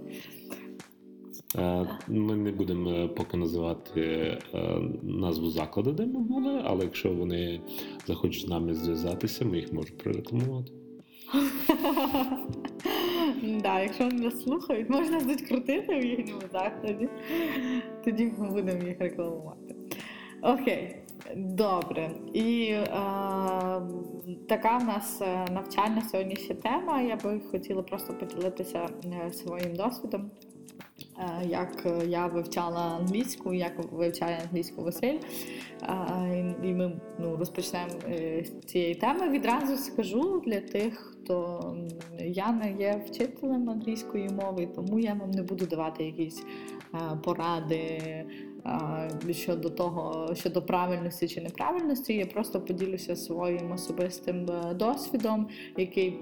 Е, 1.55 1.87
Ми 2.07 2.35
не 2.35 2.51
будемо 2.51 2.89
е, 2.89 3.07
поки 3.07 3.37
називати 3.37 4.01
е, 4.01 4.81
назву 5.03 5.49
закладу, 5.49 5.91
де 5.91 6.05
ми 6.05 6.19
були, 6.19 6.61
але 6.65 6.83
якщо 6.83 7.13
вони 7.13 7.61
захочуть 8.07 8.45
з 8.45 8.47
нами 8.49 8.73
зв'язатися, 8.73 9.45
ми 9.45 9.57
їх 9.57 9.73
можемо 9.73 9.97
прорекламувати. 10.03 10.71
Да, 13.43 13.79
якщо 13.79 14.03
вони 14.03 14.19
нас 14.25 14.43
слухають, 14.43 14.89
можна 14.89 15.19
будуть 15.19 15.41
крутити 15.41 15.99
в 15.99 16.05
їхньому 16.05 16.41
закладі. 16.51 17.09
Тоді 18.03 18.33
ми 18.37 18.49
будемо 18.49 18.83
їх 18.83 18.99
рекламувати. 18.99 19.75
Окей, 20.41 20.95
добре. 21.35 22.11
І 22.33 22.63
е, 22.63 22.85
така 24.49 24.77
в 24.77 24.83
нас 24.83 25.21
е, 25.21 25.45
навчальна 25.51 26.01
сьогоднішня 26.01 26.55
тема. 26.55 27.01
Я 27.01 27.15
би 27.15 27.39
хотіла 27.51 27.83
просто 27.83 28.13
поділитися 28.13 28.85
е, 29.05 29.33
своїм 29.33 29.75
досвідом. 29.75 30.31
Е, 31.19 31.47
Як 31.47 31.85
е, 31.85 32.05
я 32.07 32.27
вивчала 32.27 32.97
англійську, 32.99 33.53
як 33.53 33.91
вивчає 33.91 34.39
англійську 34.49 34.83
Василь. 34.83 35.17
Е, 35.83 36.55
І 36.63 36.67
ми 36.67 37.01
ну, 37.19 37.35
розпочнемо 37.35 37.89
з 38.43 38.65
цієї 38.65 38.95
теми. 38.95 39.29
Відразу 39.29 39.77
скажу 39.77 40.41
для 40.45 40.59
тих, 40.59 40.93
хто 40.93 41.59
я 42.19 42.51
не 42.51 42.71
є 42.71 43.03
вчителем 43.07 43.69
англійської 43.69 44.29
мови, 44.29 44.67
тому 44.75 44.99
я 44.99 45.13
вам 45.13 45.31
не 45.31 45.43
буду 45.43 45.65
давати 45.65 46.03
якісь 46.03 46.43
поради 47.23 48.01
щодо 49.31 49.69
того, 49.69 50.35
щодо 50.35 50.61
правильності 50.61 51.27
чи 51.27 51.41
неправильності. 51.41 52.13
Я 52.13 52.25
просто 52.25 52.61
поділюся 52.61 53.15
своїм 53.15 53.71
особистим 53.71 54.45
досвідом, 54.75 55.47
який 55.77 56.19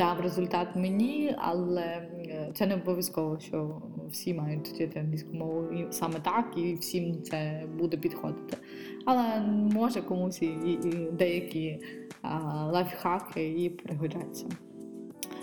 дав 0.00 0.20
результат 0.20 0.76
мені, 0.76 1.36
але 1.38 2.08
це 2.54 2.66
не 2.66 2.74
обов'язково, 2.74 3.38
що 3.40 3.82
всі 4.10 4.34
мають 4.34 4.68
вчити 4.68 4.98
англійську 4.98 5.34
мову 5.34 5.72
і 5.72 5.92
саме 5.92 6.20
так, 6.20 6.52
і 6.56 6.74
всім 6.74 7.22
це 7.22 7.64
буде 7.78 7.96
підходити. 7.96 8.56
Але 9.04 9.40
може 9.74 10.02
комусь 10.02 10.42
і, 10.42 10.46
і, 10.46 10.76
деякі 11.12 11.78
а, 12.22 12.66
лайфхаки 12.72 13.48
і 13.48 13.70
пригодяться. 13.70 14.46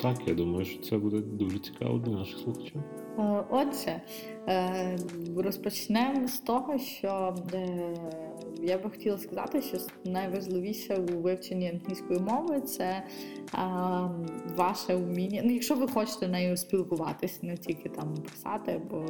Так, 0.01 0.17
я 0.27 0.33
думаю, 0.33 0.65
що 0.65 0.81
це 0.81 0.97
буде 0.97 1.17
дуже 1.19 1.59
цікаво 1.59 1.97
для 1.97 2.11
наших 2.11 2.39
слухачів. 2.39 2.81
Е, 3.19 3.43
Отже, 3.49 4.01
е, 4.47 4.97
розпочнемо 5.37 6.27
з 6.27 6.39
того, 6.39 6.77
що 6.77 7.35
е, 7.53 7.95
я 8.61 8.77
би 8.77 8.89
хотіла 8.89 9.17
сказати, 9.17 9.61
що 9.61 9.77
найважливіше 10.05 10.95
у 10.95 11.21
вивченні 11.21 11.69
англійської 11.69 12.19
мови 12.19 12.61
це 12.61 13.03
а, 13.51 14.07
ваше 14.55 14.95
вміння. 14.95 15.41
Ну, 15.45 15.51
якщо 15.51 15.75
ви 15.75 15.87
хочете 15.87 16.27
нею 16.27 16.57
спілкуватися, 16.57 17.39
не 17.41 17.57
тільки 17.57 17.89
там 17.89 18.15
писати 18.31 18.81
або 18.85 19.05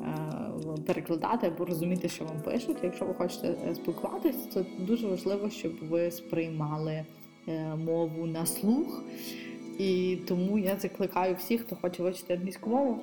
е, 0.00 0.82
перекладати, 0.86 1.46
або 1.46 1.64
розуміти, 1.64 2.08
що 2.08 2.24
вам 2.24 2.42
пишуть. 2.42 2.76
Якщо 2.82 3.04
ви 3.04 3.14
хочете 3.14 3.48
е, 3.48 3.74
спілкуватися, 3.74 4.48
то 4.54 4.66
дуже 4.78 5.06
важливо, 5.06 5.50
щоб 5.50 5.72
ви 5.88 6.10
сприймали 6.10 7.04
е, 7.48 7.74
мову 7.76 8.26
на 8.26 8.46
слух. 8.46 9.04
І 9.78 10.18
тому 10.28 10.58
я 10.58 10.76
закликаю 10.76 11.34
всіх, 11.34 11.60
хто 11.60 11.76
хоче 11.76 12.02
вивчити 12.02 12.34
англійську 12.34 12.70
мову, 12.70 12.98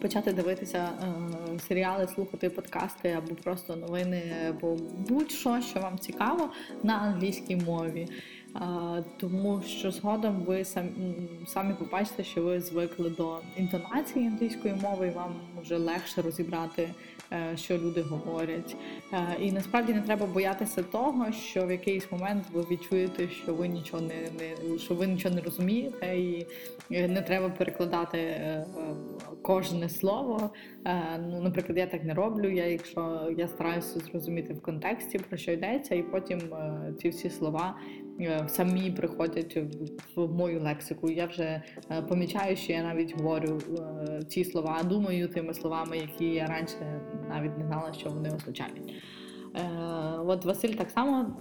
почати 0.00 0.32
дивитися 0.32 0.88
е, 1.02 1.58
серіали, 1.68 2.08
слухати 2.14 2.50
подкасти 2.50 3.08
або 3.08 3.34
просто 3.34 3.76
новини, 3.76 4.22
або 4.48 4.76
будь-що, 5.08 5.60
що 5.60 5.80
вам 5.80 5.98
цікаво, 5.98 6.48
на 6.82 6.94
англійській 6.94 7.56
мові. 7.56 8.08
Тому 9.16 9.62
що 9.66 9.90
згодом 9.90 10.42
ви 10.46 10.64
самі, 11.46 11.74
побачите, 11.78 12.24
що 12.24 12.42
ви 12.42 12.60
звикли 12.60 13.10
до 13.10 13.38
інтонації 13.56 14.26
англійської 14.26 14.74
мови, 14.74 15.08
і 15.08 15.10
вам 15.10 15.34
вже 15.62 15.76
легше 15.76 16.22
розібрати, 16.22 16.88
е, 17.32 17.56
що 17.56 17.78
люди 17.78 18.02
говорять. 18.02 18.76
Е, 19.12 19.36
і 19.40 19.52
насправді 19.52 19.92
не 19.92 20.00
треба 20.00 20.26
боятися 20.26 20.82
того, 20.82 21.32
що 21.32 21.66
в 21.66 21.70
якийсь 21.70 22.12
момент 22.12 22.44
ви 22.52 22.66
відчуєте, 22.70 23.28
що 23.28 23.54
ви 23.54 23.68
нічого 23.68 24.02
не, 24.02 24.14
не 24.14 24.78
що 24.78 24.94
ви 24.94 25.06
нічого 25.06 25.34
не 25.34 25.40
розумієте, 25.40 26.18
і 26.18 26.46
е, 26.90 27.08
не 27.08 27.22
треба 27.22 27.48
перекладати 27.48 28.18
кожне 29.42 29.88
слово. 29.88 30.50
Ну, 31.18 31.40
наприклад, 31.40 31.78
я 31.78 31.86
так 31.86 32.04
не 32.04 32.14
роблю. 32.14 32.50
Я, 32.50 32.66
якщо 32.66 33.32
я 33.36 33.48
стараюся 33.48 34.00
зрозуміти 34.00 34.54
в 34.54 34.62
контексті 34.62 35.18
про 35.18 35.36
що 35.36 35.52
йдеться, 35.52 35.94
і 35.94 36.02
потім 36.02 36.40
ці 36.98 37.08
всі 37.08 37.30
слова 37.30 37.76
самі 38.46 38.90
приходять 38.90 39.58
в, 40.16 40.28
мою 40.28 40.60
лексику. 40.60 41.10
Я 41.10 41.26
вже 41.26 41.62
е, 41.90 42.02
помічаю, 42.02 42.56
що 42.56 42.72
я 42.72 42.82
навіть 42.82 43.16
говорю 43.16 43.58
е, 43.78 44.22
ці 44.22 44.44
слова, 44.44 44.82
думаю 44.82 45.28
тими 45.28 45.54
словами, 45.54 45.98
які 45.98 46.24
я 46.24 46.46
раніше 46.46 47.00
навіть 47.28 47.58
не 47.58 47.66
знала, 47.66 47.92
що 47.92 48.10
вони 48.10 48.30
означають. 48.30 48.94
Е, 49.56 49.70
От 50.18 50.44
Василь 50.44 50.74
так 50.74 50.90
само 50.90 51.36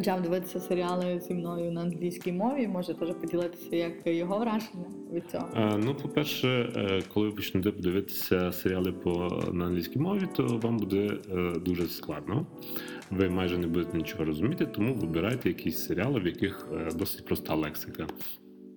почав 0.00 0.22
дивитися 0.22 0.60
серіали 0.60 1.20
зі 1.20 1.34
мною 1.34 1.72
на 1.72 1.80
англійській 1.80 2.32
мові. 2.32 2.66
Може 2.66 2.94
теж 2.94 3.08
поділитися, 3.08 3.76
як 3.76 4.06
його 4.06 4.38
враження 4.38 4.84
від 5.12 5.30
цього. 5.30 5.48
Е, 5.56 5.78
Ну, 5.84 5.94
по-перше, 5.94 6.48
е, 6.48 7.02
коли 7.14 7.28
ви 7.28 7.34
почнете 7.34 7.70
дивитися 7.70 8.52
серіали 8.52 8.92
по 8.92 9.42
на 9.52 9.64
англійській 9.64 9.98
мові, 9.98 10.28
то 10.36 10.60
вам 10.62 10.76
буде 10.76 11.18
е, 11.30 11.58
дуже 11.58 11.88
складно. 11.88 12.46
Ви 13.10 13.28
майже 13.28 13.58
не 13.58 13.66
будете 13.66 13.96
нічого 13.96 14.24
розуміти, 14.24 14.66
тому 14.66 14.94
вибирайте 14.94 15.48
якісь 15.48 15.86
серіали, 15.86 16.20
в 16.20 16.26
яких 16.26 16.68
досить 16.94 17.24
проста 17.24 17.54
лексика. 17.54 18.06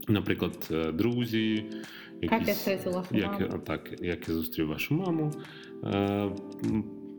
Наприклад, 0.07 0.69
друзі, 0.93 1.65
Як 2.21 2.47
я 2.47 2.55
як, 3.11 3.63
так, 3.63 4.01
як 4.01 4.27
я 4.27 4.33
зустрів 4.33 4.67
вашу 4.67 4.95
маму. 4.95 5.31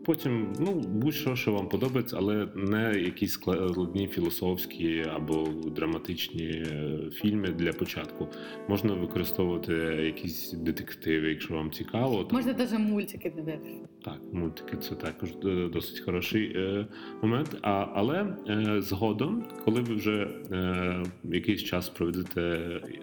Потім, 0.05 0.53
ну, 0.61 0.73
будь-що, 0.73 1.37
що 1.37 1.53
вам 1.53 1.69
подобається, 1.69 2.17
але 2.19 2.49
не 2.55 3.01
якісь 3.01 3.33
складні 3.33 4.09
філософські 4.09 5.05
або 5.15 5.49
драматичні 5.77 6.45
е, 6.45 6.99
фільми 7.13 7.49
для 7.49 7.73
початку. 7.73 8.29
Можна 8.69 8.95
використовувати 8.95 9.73
якісь 10.05 10.53
детективи, 10.53 11.29
якщо 11.29 11.55
вам 11.55 11.71
цікаво. 11.71 12.25
Там, 12.25 12.37
Можна 12.37 12.53
навіть 12.53 12.79
мультики 12.79 13.31
дивитися. 13.31 13.89
Так, 14.05 14.21
мультики 14.33 14.77
це 14.77 14.95
також 14.95 15.31
е, 15.45 15.69
досить 15.73 16.01
хороший 16.01 16.53
е, 16.57 16.87
момент. 17.23 17.57
А, 17.63 17.87
але 17.95 18.37
е, 18.49 18.81
згодом, 18.83 19.45
коли 19.65 19.81
ви 19.81 19.95
вже 19.95 20.29
е, 20.53 21.05
якийсь 21.25 21.63
час 21.63 21.89
проведете 21.89 22.61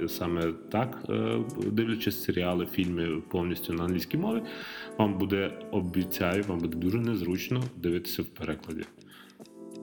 саме 0.07 0.53
так, 0.71 1.03
е, 1.09 1.37
дивлячись 1.71 2.23
серіали, 2.23 2.65
фільми 2.65 3.21
повністю 3.31 3.73
на 3.73 3.83
англійській 3.83 4.17
мові, 4.17 4.41
вам 4.97 5.17
буде 5.17 5.51
обіцяю, 5.71 6.43
вам 6.47 6.59
буде 6.59 6.77
дуже 6.77 6.90
незручно 6.97 7.63
дивитися 7.77 8.21
в 8.21 8.25
перекладі. 8.25 8.83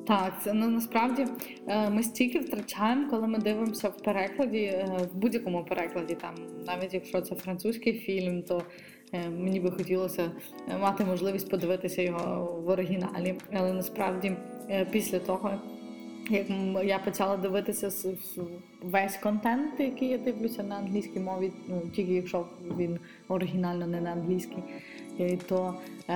Так, 0.09 0.43
це 0.45 0.53
ну 0.53 0.69
насправді 0.69 1.27
е, 1.67 1.91
ми 1.91 2.03
стільки 2.03 2.38
втрачаємо, 2.38 3.11
коли 3.11 3.27
ми 3.27 3.38
дивимося 3.38 3.88
в 3.88 4.03
перекладі, 4.03 4.59
е, 4.59 5.09
в 5.12 5.17
будь-якому 5.17 5.65
перекладі, 5.65 6.15
там 6.15 6.35
навіть 6.67 6.95
якщо 6.95 7.21
це 7.21 7.35
французький 7.35 7.93
фільм, 7.93 8.43
то 8.43 8.62
е, 9.12 9.29
мені 9.31 9.61
би 9.61 9.71
хотілося 9.71 10.31
мати 10.81 11.05
можливість 11.05 11.50
подивитися 11.50 12.03
його 12.03 12.53
в 12.65 12.69
оригіналі. 12.69 13.35
Але 13.53 13.73
насправді 13.73 14.33
після 14.91 15.19
того, 15.19 15.50
як 16.31 16.47
я 16.85 16.99
почала 16.99 17.37
дивитися 17.37 17.91
весь 18.83 19.17
контент, 19.17 19.81
який 19.81 20.09
я 20.09 20.19
дивлюся 20.19 20.62
на 20.62 20.77
англійській 20.77 21.21
мові, 21.21 21.53
ну 21.69 21.83
тільки 21.95 22.12
якщо 22.15 22.47
він 22.79 22.99
оригінально 23.29 23.87
не 23.87 24.00
на 24.00 24.11
англійській, 24.11 24.62
то 25.49 25.75
е, 26.09 26.15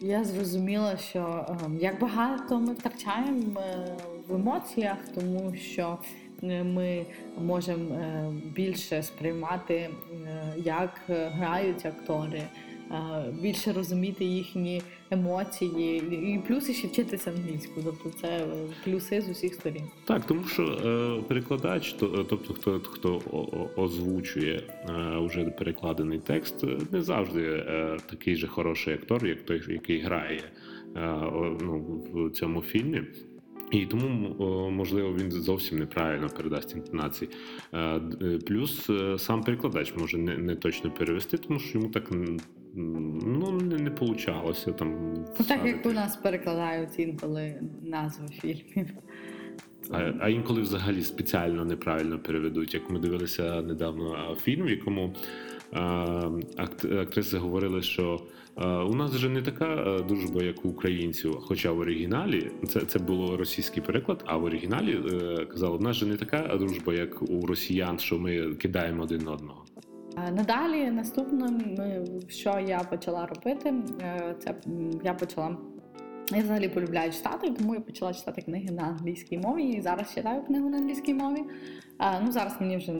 я 0.00 0.24
зрозуміла, 0.24 0.96
що 0.96 1.46
е, 1.48 1.54
як 1.80 2.00
багато 2.00 2.58
ми 2.60 2.72
втрачаємо 2.72 3.60
е, 3.60 3.96
в 4.28 4.34
емоціях, 4.34 4.96
тому 5.14 5.54
що 5.54 5.98
е, 6.42 6.64
ми 6.64 7.06
можемо 7.40 7.94
е, 7.94 8.30
більше 8.44 9.02
сприймати, 9.02 9.90
як 10.56 11.00
грають 11.08 11.86
актори, 11.86 12.42
більше 13.42 13.72
розуміти 13.72 14.24
їхні 14.24 14.82
емоції, 15.10 15.98
і 16.34 16.40
плюс 16.48 16.70
ще 16.70 16.88
вчитися 16.88 17.30
англійську. 17.30 17.80
Тобто 17.84 18.10
це 18.20 18.46
плюси 18.84 19.20
з 19.20 19.28
усіх 19.28 19.54
сторін. 19.54 19.82
Так, 20.04 20.26
тому 20.26 20.44
що 20.44 20.62
е, 20.62 21.22
перекладач, 21.28 21.92
то, 21.92 22.06
тобто 22.28 22.54
хто 22.54 22.80
хто 22.80 23.20
озвучує 23.76 24.62
е, 24.88 24.92
вже 25.18 25.44
перекладений 25.44 26.18
текст, 26.18 26.64
не 26.92 27.02
завжди 27.02 27.42
е, 27.42 27.96
такий 28.10 28.36
же 28.36 28.46
хороший 28.46 28.94
актор, 28.94 29.26
як 29.26 29.42
той, 29.42 29.62
який 29.68 30.00
грає 30.00 30.42
е, 30.96 31.00
ну, 31.60 32.02
в 32.12 32.30
цьому 32.30 32.62
фільмі. 32.62 33.02
І 33.70 33.86
тому 33.86 34.34
можливо 34.70 35.14
він 35.14 35.30
зовсім 35.30 35.78
неправильно 35.78 36.28
передасть 36.28 36.74
інтонації. 36.74 37.30
Е, 37.74 38.00
плюс 38.46 38.90
е, 38.90 39.18
сам 39.18 39.42
перекладач 39.42 39.94
може 39.96 40.18
не 40.18 40.56
точно 40.56 40.90
перевести, 40.90 41.36
тому 41.36 41.60
що 41.60 41.78
йому 41.78 41.90
так 41.90 42.10
ну 42.74 43.50
не 43.50 43.78
не 43.78 43.90
получалося 43.90 44.72
там. 44.72 45.14
Ну, 45.38 45.44
так 45.48 45.66
як 45.66 45.86
у 45.86 45.92
нас 45.92 46.16
перекладають 46.16 46.98
інколи 46.98 47.60
назви 47.82 48.28
фільмів. 48.28 48.88
А 49.90 50.12
а 50.20 50.28
інколи 50.28 50.60
взагалі 50.60 51.02
спеціально 51.02 51.64
неправильно 51.64 52.18
переведуть. 52.18 52.74
Як 52.74 52.90
ми 52.90 52.98
дивилися 52.98 53.62
недавно 53.62 54.36
фільм, 54.42 54.66
в 54.66 54.70
якому 54.70 55.14
актриси 56.98 57.38
говорили, 57.38 57.82
що 57.82 58.20
у 58.86 58.94
нас 58.94 59.10
вже 59.10 59.28
не 59.28 59.42
така 59.42 59.98
дружба, 60.08 60.42
як 60.42 60.64
у 60.64 60.68
українців. 60.68 61.36
Хоча 61.40 61.72
в 61.72 61.78
оригіналі 61.78 62.50
це 62.68 62.80
це 62.80 62.98
було 62.98 63.36
російський 63.36 63.82
переклад, 63.82 64.24
а 64.26 64.36
в 64.36 64.44
оригіналі 64.44 64.98
е, 65.12 65.44
казали, 65.44 65.76
у 65.76 65.80
нас 65.80 65.96
же 65.96 66.06
не 66.06 66.16
така 66.16 66.56
дружба, 66.56 66.94
як 66.94 67.22
у 67.22 67.46
росіян, 67.46 67.98
що 67.98 68.18
ми 68.18 68.54
кидаємо 68.54 69.02
один 69.02 69.28
одного. 69.28 69.64
Надалі 70.32 70.90
наступним, 70.90 71.76
що 72.28 72.58
я 72.66 72.78
почала 72.78 73.26
робити, 73.26 73.74
е, 74.00 74.34
це 74.38 74.54
я 75.04 75.14
почала. 75.14 75.56
Я 76.30 76.42
взагалі 76.42 76.68
полюбляю 76.68 77.12
читати, 77.12 77.50
тому 77.58 77.74
я 77.74 77.80
почала 77.80 78.14
читати 78.14 78.42
книги 78.42 78.70
на 78.70 78.82
англійській 78.82 79.38
мові. 79.38 79.62
І 79.62 79.80
зараз 79.80 80.14
читаю 80.14 80.42
книгу 80.42 80.68
на 80.68 80.78
англійській 80.78 81.14
мові. 81.14 81.42
А, 81.98 82.20
ну 82.20 82.32
Зараз 82.32 82.56
мені 82.60 82.76
вже 82.76 82.92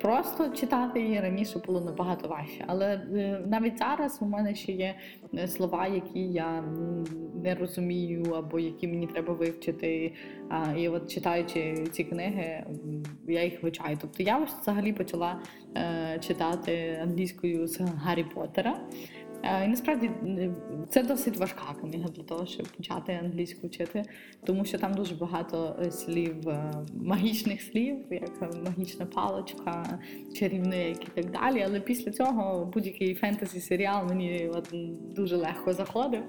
просто 0.00 0.48
читати 0.48 1.00
її 1.00 1.20
раніше 1.20 1.58
було 1.66 1.80
набагато 1.80 2.28
важче. 2.28 2.64
Але 2.66 2.94
е, 2.94 3.42
навіть 3.46 3.78
зараз 3.78 4.18
у 4.20 4.26
мене 4.26 4.54
ще 4.54 4.72
є 4.72 4.94
е, 5.34 5.48
слова, 5.48 5.86
які 5.86 6.20
я 6.20 6.64
не 7.44 7.54
розумію, 7.54 8.24
або 8.34 8.58
які 8.58 8.88
мені 8.88 9.06
треба 9.06 9.34
вивчити. 9.34 10.12
А, 10.48 10.72
І 10.76 10.88
от 10.88 11.10
читаючи 11.10 11.86
ці 11.92 12.04
книги, 12.04 12.64
я 13.28 13.44
їх 13.44 13.62
вивчаю. 13.62 13.98
Тобто 14.00 14.22
я 14.22 14.38
взагалі 14.38 14.92
почала 14.92 15.40
е, 15.76 16.18
читати 16.20 16.98
англійською 17.02 17.66
з 17.66 17.80
Гаррі 17.80 18.24
Поттера. 18.34 18.80
Е, 19.44 19.64
і 19.64 19.68
насправді 19.68 20.10
це 20.90 21.02
досить 21.02 21.36
важка 21.36 21.74
книга 21.80 22.08
для 22.08 22.22
того, 22.22 22.46
щоб 22.46 22.68
почати 22.68 23.20
англійську 23.22 23.66
вчити, 23.66 24.02
тому 24.44 24.64
що 24.64 24.78
там 24.78 24.94
дуже 24.94 25.14
багато 25.14 25.76
е, 25.80 25.90
слів, 25.90 26.48
е, 26.48 26.72
магічних 26.94 27.62
слів, 27.62 27.96
як 28.10 28.52
магічна 28.64 29.06
паличка, 29.06 29.98
чарівник 30.34 31.02
і 31.02 31.22
так 31.22 31.30
далі. 31.30 31.64
Але 31.66 31.80
після 31.80 32.12
цього 32.12 32.70
будь-який 32.74 33.14
фентезі 33.14 33.60
серіал 33.60 34.08
мені 34.08 34.50
дуже 35.16 35.36
легко 35.36 35.72
заходив. 35.72 36.22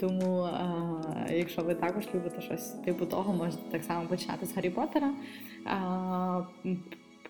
Тому, 0.00 0.44
е, 0.44 1.36
якщо 1.36 1.62
ви 1.62 1.74
також 1.74 2.04
любите 2.14 2.40
щось 2.40 2.70
типу 2.70 3.06
того, 3.06 3.32
можете 3.32 3.70
так 3.70 3.84
само 3.84 4.08
починати 4.08 4.46
з 4.46 4.54
Гаррі 4.54 4.70
Поттера. 4.70 5.14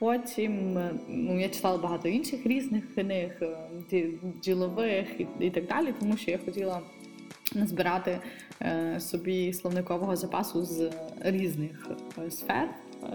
Е, 0.00 0.04
Потім 0.04 0.78
ну, 1.08 1.40
я 1.40 1.48
читала 1.48 1.78
багато 1.78 2.08
інших 2.08 2.46
різних 2.46 2.94
книг, 2.94 3.30
е, 3.92 4.10
ділових 4.42 5.20
і, 5.20 5.26
і 5.40 5.50
так 5.50 5.66
далі, 5.66 5.94
тому 6.00 6.16
що 6.16 6.30
я 6.30 6.38
хотіла 6.38 6.80
назбирати 7.54 8.18
е, 8.62 9.00
собі 9.00 9.52
словникового 9.52 10.16
запасу 10.16 10.64
з 10.64 10.92
різних 11.20 11.90
е, 12.18 12.30
сфер. 12.30 12.68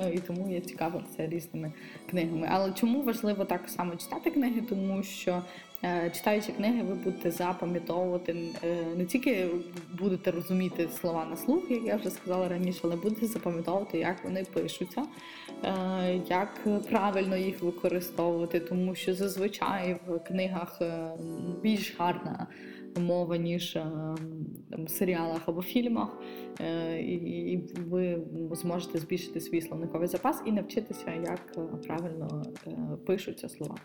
Е, 0.04 0.14
і 0.14 0.20
тому 0.20 0.50
я 0.50 0.62
цікавилася 0.62 1.28
різними 1.28 1.72
книгами. 2.10 2.48
Але 2.52 2.72
чому 2.72 3.02
важливо 3.02 3.46
так 3.46 3.70
само 3.70 3.96
читати 3.96 4.32
книги? 4.32 4.62
Тому 4.70 5.04
що 5.04 5.42
Е, 5.86 6.12
читаючи 6.16 6.52
книги, 6.52 6.84
ви 6.84 6.96
будете 6.96 7.32
запам'ятовувати 7.32 8.38
е, 8.64 8.86
не 8.98 9.06
тільки 9.06 9.48
будете 10.00 10.32
розуміти 10.32 10.88
слова 11.02 11.26
на 11.26 11.38
слух, 11.38 11.72
як 11.72 11.84
я 11.84 11.96
вже 11.96 12.10
сказала 12.10 12.50
раніше, 12.50 12.80
але 12.84 12.96
будете 12.96 13.28
запам'ятовувати, 13.28 13.98
як 13.98 14.24
вони 14.24 14.44
пишуться, 14.54 15.04
як 16.30 16.68
правильно 16.90 17.38
їх 17.38 17.62
використовувати, 17.62 18.60
тому 18.60 18.96
що 18.96 19.14
зазвичай 19.14 19.98
в 20.08 20.20
книгах 20.20 20.82
більш 21.62 21.96
гарна 22.00 22.48
мова, 23.00 23.38
ніж 23.38 23.78
в 24.72 24.90
серіалах 24.90 25.50
або 25.50 25.62
фільмах, 25.62 26.22
і 27.00 27.60
ви 27.90 28.22
зможете 28.52 29.00
збільшити 29.00 29.42
свій 29.42 29.62
словниковий 29.62 30.08
запас 30.08 30.44
і 30.46 30.52
навчитися, 30.52 31.14
як 31.14 31.58
правильно 31.88 32.44
пишуться 33.06 33.50
слова. 33.50 33.76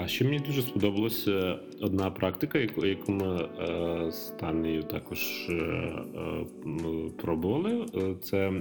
А 0.00 0.08
ще 0.08 0.24
мені 0.24 0.38
дуже 0.38 0.62
сподобалася 0.62 1.58
одна 1.80 2.10
практика, 2.10 2.58
яку 2.76 3.12
ми 3.12 3.36
е, 3.36 4.10
з 4.10 4.30
Танею 4.40 4.82
також 4.82 5.48
е, 5.48 5.52
е, 5.52 6.46
пробували. 7.16 7.86
Це 8.22 8.52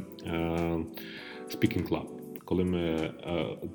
Speaking 1.49 1.89
Club. 1.89 2.16
Коли 2.47 2.63
ми 2.63 3.13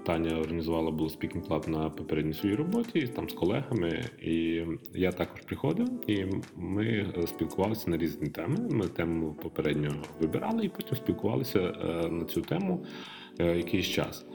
Таня 0.06 0.38
організувала 0.38 0.90
було 0.90 1.08
Speaking 1.08 1.48
Club 1.48 1.68
на 1.68 1.90
попередній 1.90 2.32
своїй 2.32 2.54
роботі 2.54 3.06
там 3.06 3.28
з 3.28 3.32
колегами, 3.32 4.04
і 4.22 4.62
я 4.94 5.12
також 5.12 5.40
приходив, 5.40 6.10
і 6.10 6.26
ми 6.56 7.06
спілкувалися 7.26 7.90
на 7.90 7.96
різні 7.96 8.28
теми. 8.28 8.56
Ми 8.70 8.88
тему 8.88 9.36
попередньо 9.42 9.90
вибирали 10.20 10.64
і 10.64 10.68
потім 10.68 10.96
спілкувалися 10.96 11.60
на 12.10 12.24
цю 12.24 12.40
тему 12.40 12.84
якийсь 13.38 13.86
час. 13.86 14.26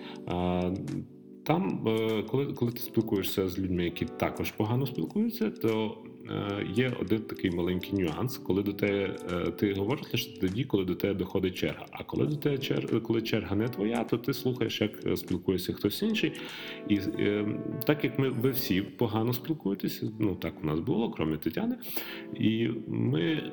Там, 1.44 1.88
е, 1.88 2.24
коли 2.24 2.46
коли 2.46 2.72
ти 2.72 2.80
спілкуєшся 2.80 3.48
з 3.48 3.60
людьми, 3.60 3.84
які 3.84 4.06
також 4.06 4.52
погано 4.52 4.86
спілкуються, 4.86 5.50
то 5.50 5.98
Е, 6.06 6.07
є 6.74 6.94
один 7.02 7.20
такий 7.20 7.52
маленький 7.52 7.94
нюанс, 8.00 8.38
коли 8.38 8.64
до 8.64 8.74
тебе 8.74 9.16
е, 9.32 9.52
ти 9.52 9.74
говориш 9.74 10.06
лише 10.14 10.40
тоді, 10.40 10.64
коли 10.64 10.86
до 10.86 10.96
тебе 10.96 11.14
доходить 11.14 11.56
черга. 11.56 11.86
А 11.92 12.04
коли 12.04 12.26
до 12.26 12.36
тебе 12.36 12.58
черга, 12.58 13.00
коли 13.00 13.22
черга 13.22 13.56
не 13.56 13.68
твоя, 13.68 14.04
то 14.04 14.18
ти 14.18 14.34
слухаєш, 14.34 14.82
як 14.82 15.06
е, 15.06 15.18
спілкується 15.18 15.74
хтось 15.74 16.02
інший. 16.02 16.34
І 16.90 17.00
так 17.86 18.04
як 18.04 18.20
ми 18.20 18.30
ви 18.30 18.50
всі 18.50 18.82
погано 18.82 19.34
спілкуєтеся, 19.34 20.12
ну 20.20 20.36
так 20.36 20.54
у 20.64 20.68
нас 20.68 20.80
було, 20.80 21.12
крім 21.12 21.38
Тетяни, 21.38 21.76
і 22.36 22.70
ми 22.88 23.44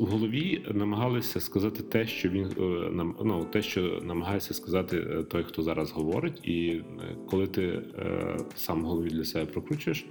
в 0.00 0.04
голові 0.04 0.66
намагалися 0.70 1.40
сказати 1.40 1.82
те, 1.82 2.06
що 2.06 2.28
він 2.28 2.48
нам 2.96 3.16
ну, 3.24 3.44
те, 3.44 3.62
що 3.62 4.00
намагається 4.04 4.54
сказати 4.54 5.24
той, 5.30 5.42
хто 5.42 5.62
зараз 5.62 5.90
говорить, 5.90 6.48
і 6.48 6.82
коли 7.30 7.46
ти 7.46 7.82
сам 8.54 8.82
в 8.82 8.86
голові 8.86 9.08
для 9.08 9.24
себе 9.24 9.46
прокручуєш 9.46 10.06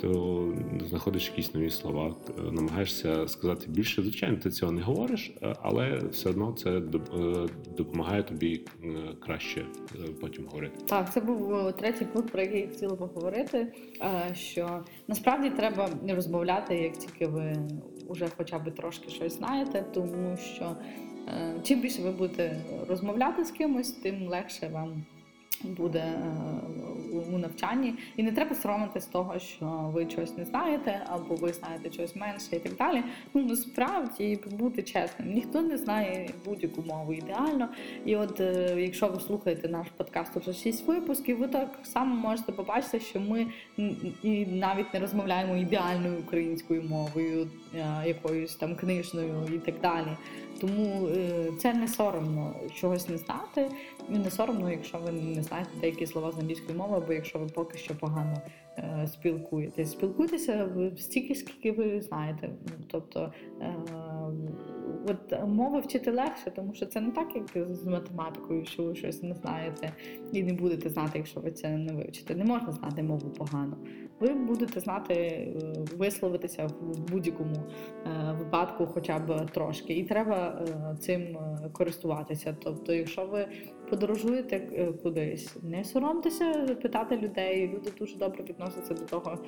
то 0.00 0.52
знаходиш 0.88 1.28
якісь 1.28 1.54
нові 1.54 1.70
слова, 1.70 2.14
намагаєшся 2.52 3.28
сказати 3.28 3.66
більше. 3.68 4.02
Звичайно, 4.02 4.36
ти 4.36 4.50
цього 4.50 4.72
не 4.72 4.82
говориш, 4.82 5.32
е, 5.42 5.54
але 5.62 5.98
все 6.10 6.30
одно 6.30 6.52
це 6.52 6.70
е, 6.70 6.82
допомагає 7.76 8.22
тобі 8.22 8.64
е, 8.84 8.88
краще 9.20 9.66
потім 10.20 10.44
говорити. 10.44 10.78
Так, 10.86 11.12
це 11.12 11.20
був 11.20 11.72
третій 11.72 12.04
пункт, 12.04 12.32
про 12.32 12.40
який 12.42 12.60
я 12.60 12.68
хотіла 12.68 12.96
поговорити. 12.96 13.72
Що 14.32 14.84
насправді 15.08 15.50
треба 15.50 15.90
розмовляти, 16.08 16.74
як 16.74 16.96
тільки 16.96 17.26
ви 17.26 17.56
вже 18.08 18.28
хоча 18.36 18.58
б 18.58 18.74
трошки 18.74 19.10
щось 19.10 19.36
знаєте, 19.36 19.84
тому 19.94 20.36
що 20.36 20.76
чим 21.62 21.80
більше 21.80 22.02
ви 22.02 22.10
будете 22.12 22.64
розмовляти 22.88 23.44
з 23.44 23.50
кимось, 23.50 23.90
тим 23.90 24.28
легше 24.28 24.68
вам 24.68 25.04
буде 25.66 25.98
е, 25.98 27.16
у 27.34 27.38
навчанні, 27.38 27.94
і 28.16 28.22
не 28.22 28.32
треба 28.32 28.54
соромитись 28.54 29.06
того, 29.06 29.38
що 29.38 29.90
ви 29.94 30.06
чогось 30.06 30.36
не 30.36 30.44
знаєте, 30.44 31.02
або 31.06 31.34
ви 31.34 31.52
знаєте 31.52 31.92
щось 31.92 32.16
менше 32.16 32.56
і 32.56 32.58
так 32.58 32.76
далі. 32.76 33.02
Ну 33.34 33.42
насправді 33.42 34.38
бути 34.50 34.82
чесним, 34.82 35.32
ніхто 35.32 35.62
не 35.62 35.76
знає 35.76 36.30
будь-яку 36.44 36.82
мову 36.82 37.12
ідеально. 37.12 37.68
І 38.04 38.16
от 38.16 38.40
е, 38.40 38.74
якщо 38.78 39.08
ви 39.08 39.20
слухаєте 39.20 39.68
наш 39.68 39.86
подкаст 39.96 40.36
уже 40.36 40.52
6 40.52 40.86
випусків, 40.86 41.38
ви 41.38 41.48
так 41.48 41.78
само 41.82 42.14
можете 42.14 42.52
побачити, 42.52 43.00
що 43.00 43.20
ми 43.20 43.46
і 44.22 44.46
навіть 44.46 44.94
не 44.94 45.00
розмовляємо 45.00 45.56
ідеальною 45.56 46.18
українською 46.18 46.82
мовою, 46.82 47.50
е, 47.74 48.02
якоюсь 48.06 48.56
там 48.56 48.76
книжною 48.76 49.48
і 49.54 49.58
так 49.58 49.74
далі. 49.82 50.08
Тому 50.60 51.08
це 51.58 51.74
не 51.74 51.88
соромно 51.88 52.54
чогось 52.74 53.08
не 53.08 53.18
знати. 53.18 53.70
І 54.10 54.18
не 54.18 54.30
соромно, 54.30 54.70
якщо 54.70 54.98
ви 54.98 55.12
не 55.12 55.42
знаєте 55.42 55.70
деякі 55.80 56.06
слова 56.06 56.32
з 56.32 56.38
англійської 56.38 56.78
мови, 56.78 56.96
або 56.96 57.12
якщо 57.12 57.38
ви 57.38 57.46
поки 57.46 57.78
що 57.78 57.94
погано 57.94 58.42
е, 58.78 59.08
спілкуєтесь. 59.12 59.90
Спілкуйтеся 59.90 60.68
стільки, 60.96 61.34
скільки 61.34 61.72
ви 61.72 62.00
знаєте. 62.00 62.50
Тобто 62.90 63.32
е, 63.60 63.74
от 65.08 65.48
мови 65.48 65.80
вчити 65.80 66.10
легше, 66.10 66.50
тому 66.56 66.74
що 66.74 66.86
це 66.86 67.00
не 67.00 67.10
так, 67.10 67.28
як 67.34 67.74
з 67.74 67.86
математикою, 67.86 68.64
що 68.64 68.82
ви 68.82 68.94
щось 68.94 69.22
не 69.22 69.34
знаєте 69.34 69.92
і 70.32 70.42
не 70.42 70.52
будете 70.52 70.88
знати, 70.88 71.18
якщо 71.18 71.40
ви 71.40 71.50
це 71.50 71.68
не 71.68 71.92
вивчите. 71.92 72.34
Не 72.34 72.44
можна 72.44 72.72
знати 72.72 73.02
мову 73.02 73.30
погано. 73.30 73.76
Ви 74.20 74.34
будете 74.34 74.80
знати 74.80 75.14
е, 75.14 75.54
висловитися 75.96 76.66
в 76.66 77.00
будь-якому 77.10 77.54
е, 77.56 78.36
випадку, 78.38 78.86
хоча 78.86 79.18
б 79.18 79.46
трошки, 79.46 79.92
і 79.92 80.04
треба 80.04 80.64
е, 80.68 80.96
цим 81.00 81.38
користуватися. 81.72 82.56
Тобто, 82.62 82.92
якщо 82.94 83.26
ви 83.26 83.48
подорожуєте 83.90 84.60
кудись, 85.02 85.56
не 85.62 85.84
соромтеся 85.84 86.52
питати 86.82 87.16
людей. 87.16 87.68
Люди 87.74 87.90
дуже 87.98 88.16
добре 88.16 88.44
відносяться 88.44 88.94
до 88.94 89.04
того, 89.04 89.38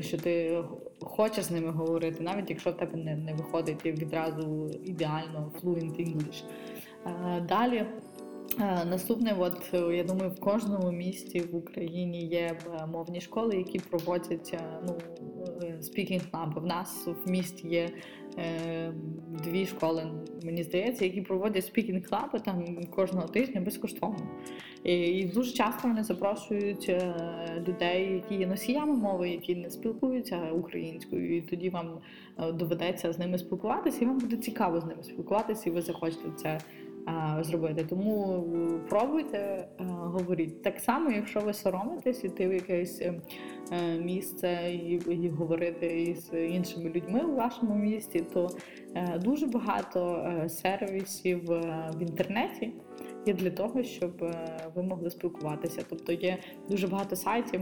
що 0.00 0.18
ти 0.18 0.64
хочеш 1.00 1.44
з 1.44 1.50
ними 1.50 1.70
говорити, 1.70 2.22
навіть 2.22 2.50
якщо 2.50 2.70
в 2.70 2.76
тебе 2.76 2.98
не, 2.98 3.16
не 3.16 3.34
виходить 3.34 3.86
відразу 3.86 4.70
ідеально 4.84 5.52
fluent 5.62 6.00
English. 6.00 6.44
Далі. 7.48 7.86
Е, 8.60 8.84
Наступне, 8.84 9.36
от 9.38 9.70
е, 9.74 9.96
я 9.96 10.04
думаю, 10.04 10.30
в 10.30 10.40
кожному 10.40 10.92
місті 10.92 11.40
в 11.40 11.56
Україні 11.56 12.26
є 12.26 12.58
е, 12.80 12.86
мовні 12.86 13.20
школи, 13.20 13.56
які 13.56 13.78
проводять 13.78 14.56
ну, 14.86 14.94
speaking 15.80 16.30
club. 16.30 16.60
В 16.60 16.66
нас 16.66 17.08
в 17.24 17.30
місті 17.30 17.68
є 17.68 17.90
е, 18.38 18.92
дві 19.44 19.66
школи, 19.66 20.06
мені 20.44 20.62
здається, 20.62 21.04
які 21.04 21.20
проводять 21.20 21.64
speaking 21.64 22.08
club 22.08 22.40
там 22.44 22.84
кожного 22.84 23.28
тижня 23.28 23.60
безкоштовно. 23.60 24.28
І, 24.84 24.94
і 24.94 25.24
дуже 25.24 25.52
часто 25.52 25.88
вони 25.88 26.04
запрошують 26.04 26.92
людей, 27.68 28.12
які 28.12 28.34
є 28.34 28.46
носіями 28.46 28.96
мови, 28.96 29.30
які 29.30 29.54
не 29.54 29.70
спілкуються 29.70 30.50
українською, 30.52 31.36
і 31.36 31.40
тоді 31.40 31.70
вам 31.70 31.98
доведеться 32.52 33.12
з 33.12 33.18
ними 33.18 33.38
спілкуватися, 33.38 33.98
і 34.04 34.06
вам 34.06 34.18
буде 34.18 34.36
цікаво 34.36 34.80
з 34.80 34.84
ними 34.84 35.02
спілкуватися, 35.02 35.70
і 35.70 35.72
ви 35.72 35.82
захочете 35.82 36.30
це 36.36 36.58
зробити. 37.40 37.84
Тому 37.84 38.44
е, 38.56 38.88
пробуйте, 38.88 39.38
е, 39.38 39.68
говоріть. 39.88 40.62
Так 40.62 40.80
само, 40.80 41.10
якщо 41.10 41.40
ви 41.40 41.52
соромитесь 41.52 42.24
іти 42.24 42.48
в 42.48 42.52
якесь 42.52 43.00
е, 43.00 43.20
е, 43.72 43.98
місце 43.98 44.70
і, 44.72 44.92
і 45.10 45.28
говорити 45.28 46.02
із 46.02 46.30
іншими 46.32 46.90
людьми 46.90 47.20
у 47.20 47.34
вашому 47.34 47.74
місті, 47.74 48.24
то 48.32 48.48
е, 48.94 49.18
дуже 49.18 49.46
багато 49.46 50.26
е, 50.44 50.48
сервісів 50.48 51.52
е, 51.52 51.90
в 51.96 52.02
інтернеті 52.02 52.72
є 53.26 53.34
для 53.34 53.50
того, 53.50 53.82
щоб 53.82 54.22
е, 54.22 54.58
ви 54.74 54.82
могли 54.82 55.10
спілкуватися. 55.10 55.82
Тобто 55.88 56.12
є 56.12 56.38
дуже 56.68 56.86
багато 56.88 57.16
сайтів. 57.16 57.60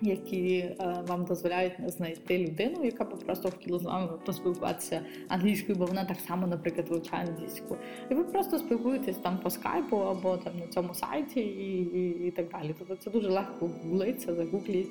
Які 0.00 0.56
е, 0.56 0.74
вам 1.06 1.24
дозволяють 1.24 1.72
знайти 1.86 2.38
людину, 2.38 2.84
яка 2.84 3.04
би 3.04 3.16
просто 3.16 3.50
хотіла 3.50 3.78
з 3.78 3.82
вами 3.82 4.08
поспілкуватися 4.26 5.00
англійською, 5.28 5.78
бо 5.78 5.86
вона 5.86 6.04
так 6.04 6.16
само, 6.28 6.46
наприклад, 6.46 6.88
вивчає 6.88 7.26
англійську. 7.26 7.76
І 8.10 8.14
ви 8.14 8.24
просто 8.24 8.58
спілкуєтесь 8.58 9.16
там 9.16 9.38
по 9.38 9.50
скайпу 9.50 9.96
або 9.96 10.36
там 10.36 10.52
на 10.58 10.66
цьому 10.66 10.94
сайті 10.94 11.40
і, 11.40 11.82
і, 11.82 12.26
і 12.26 12.30
так 12.30 12.48
далі. 12.50 12.74
Тобто 12.78 12.96
це 12.96 13.10
дуже 13.10 13.28
легко 13.28 13.70
гуглиться, 13.84 14.34
загугліть, 14.34 14.90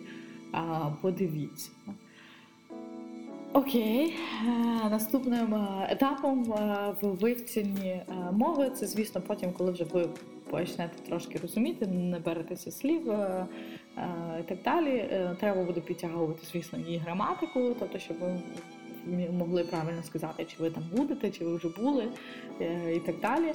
подивіться. 1.02 1.70
Окей, 3.54 4.13
Е, 4.86 4.89
наступним 4.89 5.56
е, 5.56 5.88
етапом 5.89 6.44
в 7.02 7.08
вивченні 7.08 8.02
мови 8.32 8.70
це, 8.70 8.88
звісно, 8.88 9.22
потім, 9.28 9.52
коли 9.52 9.72
вже 9.72 9.84
ви 9.84 10.10
почнете 10.50 10.98
трошки 11.08 11.38
розуміти, 11.38 11.88
наберетеся 11.88 12.72
слів 12.72 13.12
е, 13.12 13.13
е, 13.13 13.46
і 14.39 14.43
так 14.43 14.58
далі. 14.65 14.89
е, 14.89 15.36
Треба 15.39 15.63
буде 15.63 15.81
підтягувати, 15.81 16.39
звісно, 16.51 16.79
і 16.88 16.97
граматику, 16.97 17.75
тобто, 17.79 17.99
щоб 17.99 18.17
ви 18.19 18.39
могли 19.31 19.63
правильно 19.63 20.03
сказати, 20.03 20.45
чи 20.45 20.55
ви 20.63 20.69
там 20.69 20.84
будете, 20.91 21.29
чи 21.31 21.45
ви 21.45 21.55
вже 21.55 21.67
були, 21.69 22.08
е, 22.62 22.95
і 22.95 22.99
так 22.99 23.19
далі. 23.19 23.53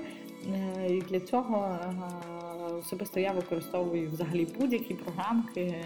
Е, 0.79 0.95
І 0.97 1.01
для 1.01 1.21
цього 1.21 1.79
е, 1.83 2.75
особисто 2.75 3.21
я 3.21 3.33
використовую 3.33 4.11
взагалі 4.11 4.47
будь-які 4.59 4.95
програмки, 4.95 5.61
е, 5.61 5.85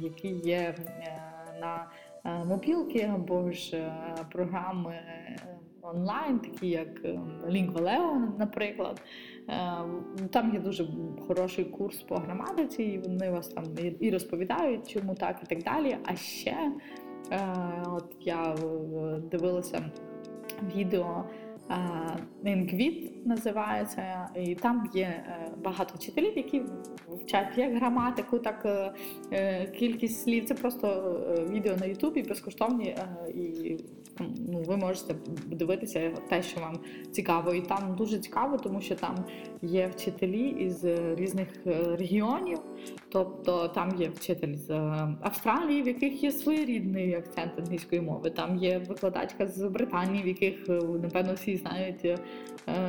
які 0.00 0.28
є 0.28 0.74
е, 0.78 1.20
на 1.60 1.84
е, 2.24 2.44
мобілки 2.44 3.10
або 3.14 3.52
ж 3.52 3.76
е, 3.76 3.92
програми 4.32 4.92
е, 4.92 5.38
онлайн, 5.94 6.38
такі 6.38 6.68
як 6.68 7.04
е, 7.04 7.20
Lingvaleo, 7.48 8.38
наприклад. 8.38 9.02
Е, 9.48 9.70
Там 10.30 10.54
є 10.54 10.60
дуже 10.60 10.86
хороший 11.26 11.64
курс 11.64 12.02
по 12.02 12.14
граматиці, 12.14 12.82
і 12.82 12.98
вони 12.98 13.30
вас 13.30 13.48
там 13.48 13.64
і- 14.00 14.10
розповідають, 14.10 14.88
чому 14.88 15.14
так, 15.14 15.36
і 15.42 15.46
так 15.54 15.62
далі. 15.62 15.96
А 16.04 16.16
ще 16.16 16.56
е, 17.30 17.54
от 17.86 18.16
я 18.20 18.42
е, 18.54 18.56
дивилася 19.30 19.90
відео. 20.76 21.24
Інгвіт 22.44 23.26
називається, 23.26 24.28
і 24.36 24.54
там 24.54 24.90
є 24.94 25.24
багато 25.64 25.94
вчителів, 25.94 26.36
які 26.36 26.62
вчать 27.08 27.58
як 27.58 27.74
граматику, 27.76 28.38
так 28.38 28.66
кількість 29.78 30.22
слів. 30.22 30.44
Це 30.44 30.54
просто 30.54 30.86
відео 31.50 31.76
на 31.76 31.86
Ютубі 31.86 32.22
безкоштовні, 32.22 32.96
і 33.34 33.76
ну, 34.20 34.62
ви 34.66 34.76
можете 34.76 35.14
дивитися 35.46 36.12
те, 36.28 36.42
що 36.42 36.60
вам 36.60 36.78
цікаво. 37.12 37.54
І 37.54 37.60
там 37.60 37.94
дуже 37.98 38.18
цікаво, 38.18 38.58
тому 38.58 38.80
що 38.80 38.94
там 38.94 39.14
є 39.62 39.86
вчителі 39.86 40.48
із 40.48 40.84
різних 41.16 41.48
е, 41.66 41.96
регіонів. 41.98 42.58
Тобто 43.08 43.68
там 43.68 43.96
є 43.98 44.08
вчитель 44.08 44.54
з 44.54 44.70
е, 44.70 45.16
Австралії, 45.20 45.82
в 45.82 45.86
яких 45.86 46.22
є 46.22 46.32
своєрідний 46.32 47.14
акцент 47.14 47.52
англійської 47.58 48.00
мови. 48.00 48.30
Там 48.30 48.56
є 48.56 48.78
викладачка 48.78 49.46
з 49.46 49.68
Британії, 49.68 50.24
в 50.24 50.26
яких 50.26 50.68
е, 50.68 50.72
напевно 51.02 51.34
всі 51.34 51.56
знають 51.56 52.04
е, 52.04 52.18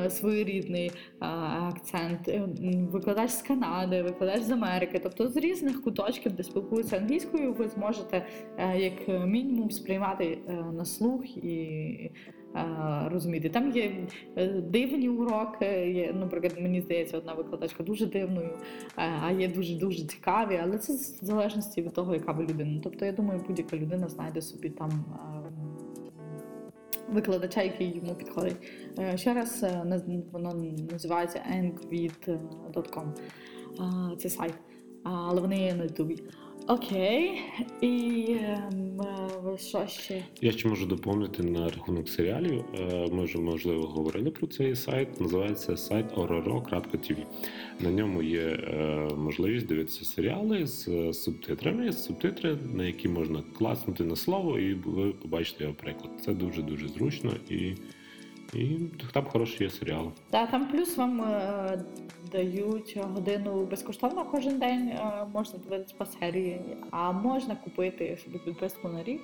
е, 0.04 0.10
своєрідний 0.10 0.86
е, 0.86 1.26
акцент. 1.68 2.28
Е, 2.28 2.48
Викладач 2.92 3.30
з 3.30 3.42
Канади, 3.42 4.02
викладач 4.02 4.42
з 4.42 4.50
Америки. 4.50 5.00
Тобто 5.02 5.28
з 5.28 5.36
різних 5.36 5.82
куточків, 5.82 6.32
де 6.32 6.42
спілкуються 6.42 6.96
англійською, 6.96 7.52
ви 7.52 7.68
зможете 7.68 8.26
е, 8.58 8.78
як 8.78 9.26
мінімум 9.26 9.70
сприймати 9.70 10.38
е, 10.48 10.52
на 10.52 10.84
слух 10.84 11.17
і. 11.24 12.10
е, 12.56 13.08
Розуміти, 13.12 13.48
там 13.48 13.70
є 13.72 14.06
е, 14.36 14.48
дивні 14.48 15.08
уроки. 15.08 16.14
Наприклад, 16.20 16.54
мені 16.60 16.80
здається, 16.80 17.18
одна 17.18 17.34
викладачка 17.34 17.82
дуже 17.82 18.06
дивною, 18.06 18.50
е, 18.98 19.12
а 19.22 19.32
є 19.32 19.48
дуже 19.48 19.74
дуже 19.74 20.04
цікаві, 20.06 20.60
але 20.62 20.78
це 20.78 20.92
в 20.92 21.24
залежності 21.26 21.82
від 21.82 21.92
того, 21.92 22.14
яка 22.14 22.32
ви 22.32 22.44
людина. 22.44 22.80
Тобто, 22.84 23.04
я 23.04 23.12
думаю, 23.12 23.40
будь-яка 23.48 23.76
людина 23.76 24.08
знайде 24.08 24.42
собі 24.42 24.70
там 24.70 24.90
е, 24.90 25.52
викладача, 27.12 27.62
який 27.62 27.96
йому 27.96 28.14
підходить. 28.14 28.56
Ще 29.14 29.34
раз 29.34 29.64
воно 30.32 30.54
називається 30.92 31.40
angvid.com. 31.56 33.06
Це 34.16 34.28
сайт, 34.28 34.54
але 35.04 35.40
вони 35.40 35.58
є 35.60 35.74
на 35.74 35.84
Ютубі. 35.84 36.22
Окей, 36.68 37.40
і 37.80 38.24
ем, 38.40 39.00
е, 39.54 39.58
що 39.58 39.86
ще? 39.86 40.24
Я 40.40 40.52
ще 40.52 40.68
можу 40.68 40.86
доповнити 40.86 41.42
на 41.42 41.68
рахунок 41.68 42.08
серіалів. 42.08 42.64
Е, 42.78 43.08
Ми 43.12 43.24
вже 43.24 43.38
можливо 43.38 43.86
говорили 43.86 44.30
про 44.30 44.46
цей 44.46 44.76
сайт. 44.76 45.20
Називається 45.20 45.76
сайт 45.76 46.06
ororo.tv. 46.16 47.16
На 47.80 47.90
ньому 47.90 48.22
є 48.22 48.40
е, 48.40 49.08
можливість 49.16 49.66
дивитися 49.66 50.04
серіали 50.04 50.66
з 50.66 50.88
е, 50.88 51.12
субтитрами, 51.12 51.92
субтитри, 51.92 52.58
на 52.74 52.84
які 52.84 53.08
можна 53.08 53.42
класнути 53.58 54.04
на 54.04 54.16
слово, 54.16 54.58
і 54.58 54.74
ви 54.74 55.12
побачите 55.12 55.64
його 55.64 55.76
приклад. 55.76 56.10
Це 56.24 56.32
дуже 56.34 56.62
дуже 56.62 56.88
зручно 56.88 57.32
і, 57.50 57.72
і 58.54 58.78
там 59.12 59.24
хороший 59.24 59.66
є 59.66 59.70
серіал. 59.70 60.12
Та 60.30 60.46
там 60.46 60.68
плюс 60.68 60.96
вам 60.96 61.20
е, 61.22 61.84
дають 62.32 62.96
годину 62.96 63.64
безкоштовно 63.64 64.24
кожен 64.24 64.58
день. 64.58 64.88
Е, 64.88 65.26
можна 65.32 65.58
дивитися 65.58 65.94
по 65.98 66.06
серії, 66.06 66.60
а 66.90 67.12
можна 67.12 67.56
купити 67.56 68.18
собі 68.24 68.38
підписку 68.38 68.88
на 68.88 69.02
рік 69.02 69.22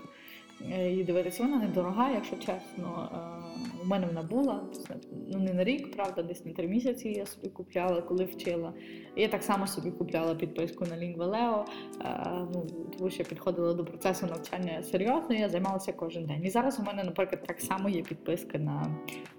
і 0.60 1.04
дивитися. 1.04 1.42
Вона 1.42 1.56
недорога, 1.56 2.10
якщо 2.10 2.36
чесно. 2.36 3.08
Е, 3.12 3.44
у 3.82 3.86
мене 3.86 4.06
вона 4.06 4.22
була 4.22 4.60
ну 5.32 5.38
не 5.38 5.54
на 5.54 5.64
рік, 5.64 5.96
правда, 5.96 6.22
десь 6.22 6.44
на 6.44 6.52
три 6.52 6.68
місяці 6.68 7.08
я 7.08 7.26
собі 7.26 7.48
купляла, 7.48 8.02
коли 8.02 8.24
вчила. 8.24 8.72
Я 9.16 9.28
так 9.28 9.42
само 9.42 9.66
собі 9.66 9.90
купляла 9.90 10.34
підписку 10.34 10.84
на 10.84 10.96
Lingvaleo, 10.96 11.64
е, 12.00 12.46
ну, 12.52 12.66
тому 12.98 13.10
що 13.10 13.22
я 13.22 13.28
підходила 13.28 13.74
до 13.74 13.84
процесу 13.84 14.26
навчання 14.26 14.82
серйозно, 14.82 15.34
я 15.34 15.48
займалася 15.48 15.92
кожен 15.92 16.26
день. 16.26 16.44
І 16.44 16.50
зараз 16.50 16.80
у 16.80 16.82
мене, 16.82 17.04
наприклад, 17.04 17.42
так 17.46 17.60
само 17.60 17.88
є 17.88 18.02
підписка 18.02 18.58
на 18.58 18.96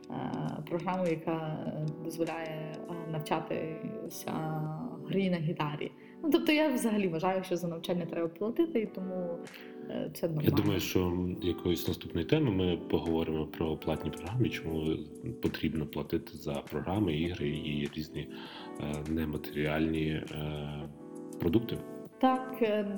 е, 0.10 0.64
програму, 0.70 1.08
яка 1.08 1.32
е, 1.32 1.86
дозволяє 2.04 2.76
е, 2.90 3.12
навчатися 3.12 4.32
грі 5.08 5.30
на 5.30 5.38
гітарі. 5.38 5.92
Ну, 6.24 6.32
тобто 6.32 6.52
я 6.52 6.70
взагалі 6.70 7.08
вважаю, 7.08 7.44
що 7.44 7.58
за 7.58 7.68
навчання 7.68 8.06
треба 8.06 8.28
платити, 8.28 8.80
і 8.80 8.86
тому 8.86 9.16
е, 9.16 9.38
це 10.14 10.28
нормально. 10.28 10.50
Я 10.50 10.64
думаю, 10.64 10.80
що 10.80 11.28
якоюсь 11.42 11.88
наступної 11.88 12.28
теми 12.28 12.52
ми 12.52 12.78
поговоримо 12.78 13.46
про 13.46 13.78
платні 13.78 14.12
програми, 14.12 14.50
чому 14.50 14.98
потрібно 15.42 15.86
платити 15.86 16.38
за 16.38 16.54
програми, 16.54 17.18
ігри 17.18 17.50
і 17.50 17.90
різні 17.94 18.30
е, 18.80 19.12
нематеріальні 19.12 20.08
е, 20.08 20.24
продукти. 21.40 21.78
Так, 22.22 22.58
е, 22.62 22.98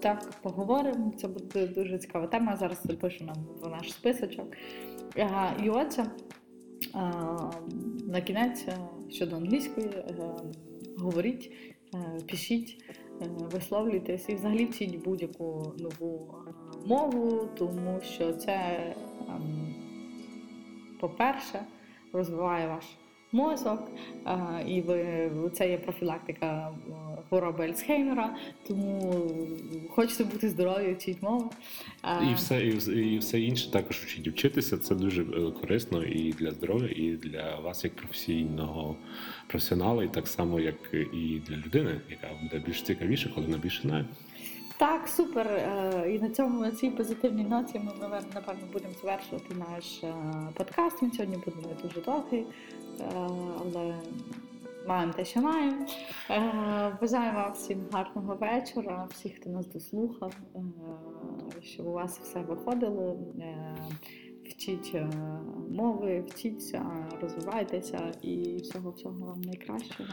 так, 0.00 0.30
поговоримо. 0.42 1.12
Це 1.16 1.28
буде 1.28 1.66
дуже 1.66 1.98
цікава 1.98 2.26
тема. 2.26 2.56
Зараз 2.56 2.80
запишу 2.84 3.24
нам 3.24 3.36
в 3.62 3.68
наш 3.68 3.92
списочок. 3.92 4.56
Е, 5.16 5.28
І 5.64 5.70
А, 6.92 7.50
на 8.06 8.20
кінець 8.20 8.64
е, 8.68 8.78
щодо 9.10 9.36
англійської, 9.36 9.86
е, 9.86 10.14
говоріть, 10.98 11.52
е, 11.94 11.98
пишіть, 12.30 12.84
е, 12.88 12.94
висловлюйтесь 13.28 14.28
і 14.28 14.34
взагалі 14.34 14.64
вчіть 14.64 15.04
будь-яку 15.04 15.72
нову 15.78 16.34
е, 16.48 16.52
мову, 16.86 17.48
тому 17.58 18.00
що 18.00 18.32
це, 18.32 18.76
ем, 19.28 19.74
по-перше, 21.00 21.60
розвиває 22.12 22.68
ваш 22.68 22.84
мозок, 23.32 23.80
е, 24.26 24.64
і 24.66 24.80
ви, 24.80 25.30
це 25.52 25.70
є 25.70 25.78
профілактика 25.78 26.70
е, 26.70 27.09
хвороби 27.30 27.64
Альцгеймера, 27.64 28.36
тому 28.68 29.24
хочете 29.90 30.24
бути 30.24 30.48
здорові, 30.48 30.94
вчіть 30.98 31.22
мову. 31.22 31.50
І 32.30 32.34
все, 32.34 32.66
і, 32.66 33.14
і 33.14 33.18
все 33.18 33.40
інше 33.40 33.70
також 33.70 33.96
вчить 33.96 34.28
вчитися. 34.28 34.78
Це 34.78 34.94
дуже 34.94 35.22
е, 35.22 35.50
корисно 35.60 36.04
і 36.04 36.32
для 36.32 36.50
здоров'я, 36.50 36.88
і 36.96 37.10
для 37.10 37.56
вас 37.60 37.84
як 37.84 37.96
професійного 37.96 38.96
професіонала, 39.46 40.04
і 40.04 40.08
так 40.08 40.28
само, 40.28 40.60
як 40.60 40.74
і 41.12 41.40
для 41.48 41.56
людини, 41.56 42.00
яка 42.10 42.28
буде 42.42 42.62
більш 42.66 42.82
цікавіше, 42.82 43.32
коли 43.34 43.46
вона 43.46 43.58
більше 43.58 43.82
знає. 43.82 44.04
Так, 44.76 45.08
супер. 45.08 45.46
Е, 45.46 46.12
І 46.14 46.18
на 46.18 46.30
цьому 46.30 46.60
на 46.60 46.70
цій 46.70 46.90
позитивній 46.90 47.44
ноті 47.44 47.78
ми 47.78 48.08
напевно, 48.34 48.62
будемо 48.72 48.94
завершувати 49.02 49.54
наш 49.54 50.02
е, 50.04 50.14
подкаст. 50.54 51.02
Він 51.02 51.12
сьогодні 51.12 51.36
буде 51.36 51.56
не 51.68 51.88
дуже 51.88 52.00
довгий, 52.00 52.44
але 53.60 53.94
маємо 54.88 55.12
те, 55.12 55.24
що 55.24 55.40
маємо. 55.40 55.86
Е, 56.30 56.98
Бажаємо 57.00 57.38
вам 57.38 57.52
всім 57.52 57.78
гарного 57.92 58.34
вечора, 58.34 59.08
всіх, 59.10 59.34
хто 59.34 59.50
нас 59.50 59.66
дослухав, 59.66 60.34
е, 60.56 60.60
щоб 61.62 61.86
у 61.86 61.92
вас 61.92 62.18
все 62.18 62.40
виходило. 62.40 63.16
Е, 63.40 63.76
Вчіть 64.44 64.94
мови, 65.70 66.24
вчіться, 66.28 66.86
розвивайтеся 67.22 68.12
і 68.22 68.56
всього 68.56 68.90
всього 68.90 69.26
вам 69.26 69.40
найкращого. 69.40 70.08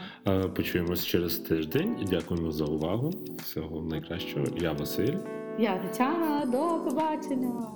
Почуємось 0.56 1.06
через 1.06 1.38
тиждень. 1.38 2.06
Дякуємо 2.10 2.52
за 2.52 2.64
увагу. 2.64 3.10
Всього 3.42 3.82
найкращого. 3.82 4.46
Я 4.56 4.72
Василь. 4.72 5.16
Я 5.58 5.78
Тетяна, 5.78 6.46
до 6.46 6.84
побачення! 6.84 7.68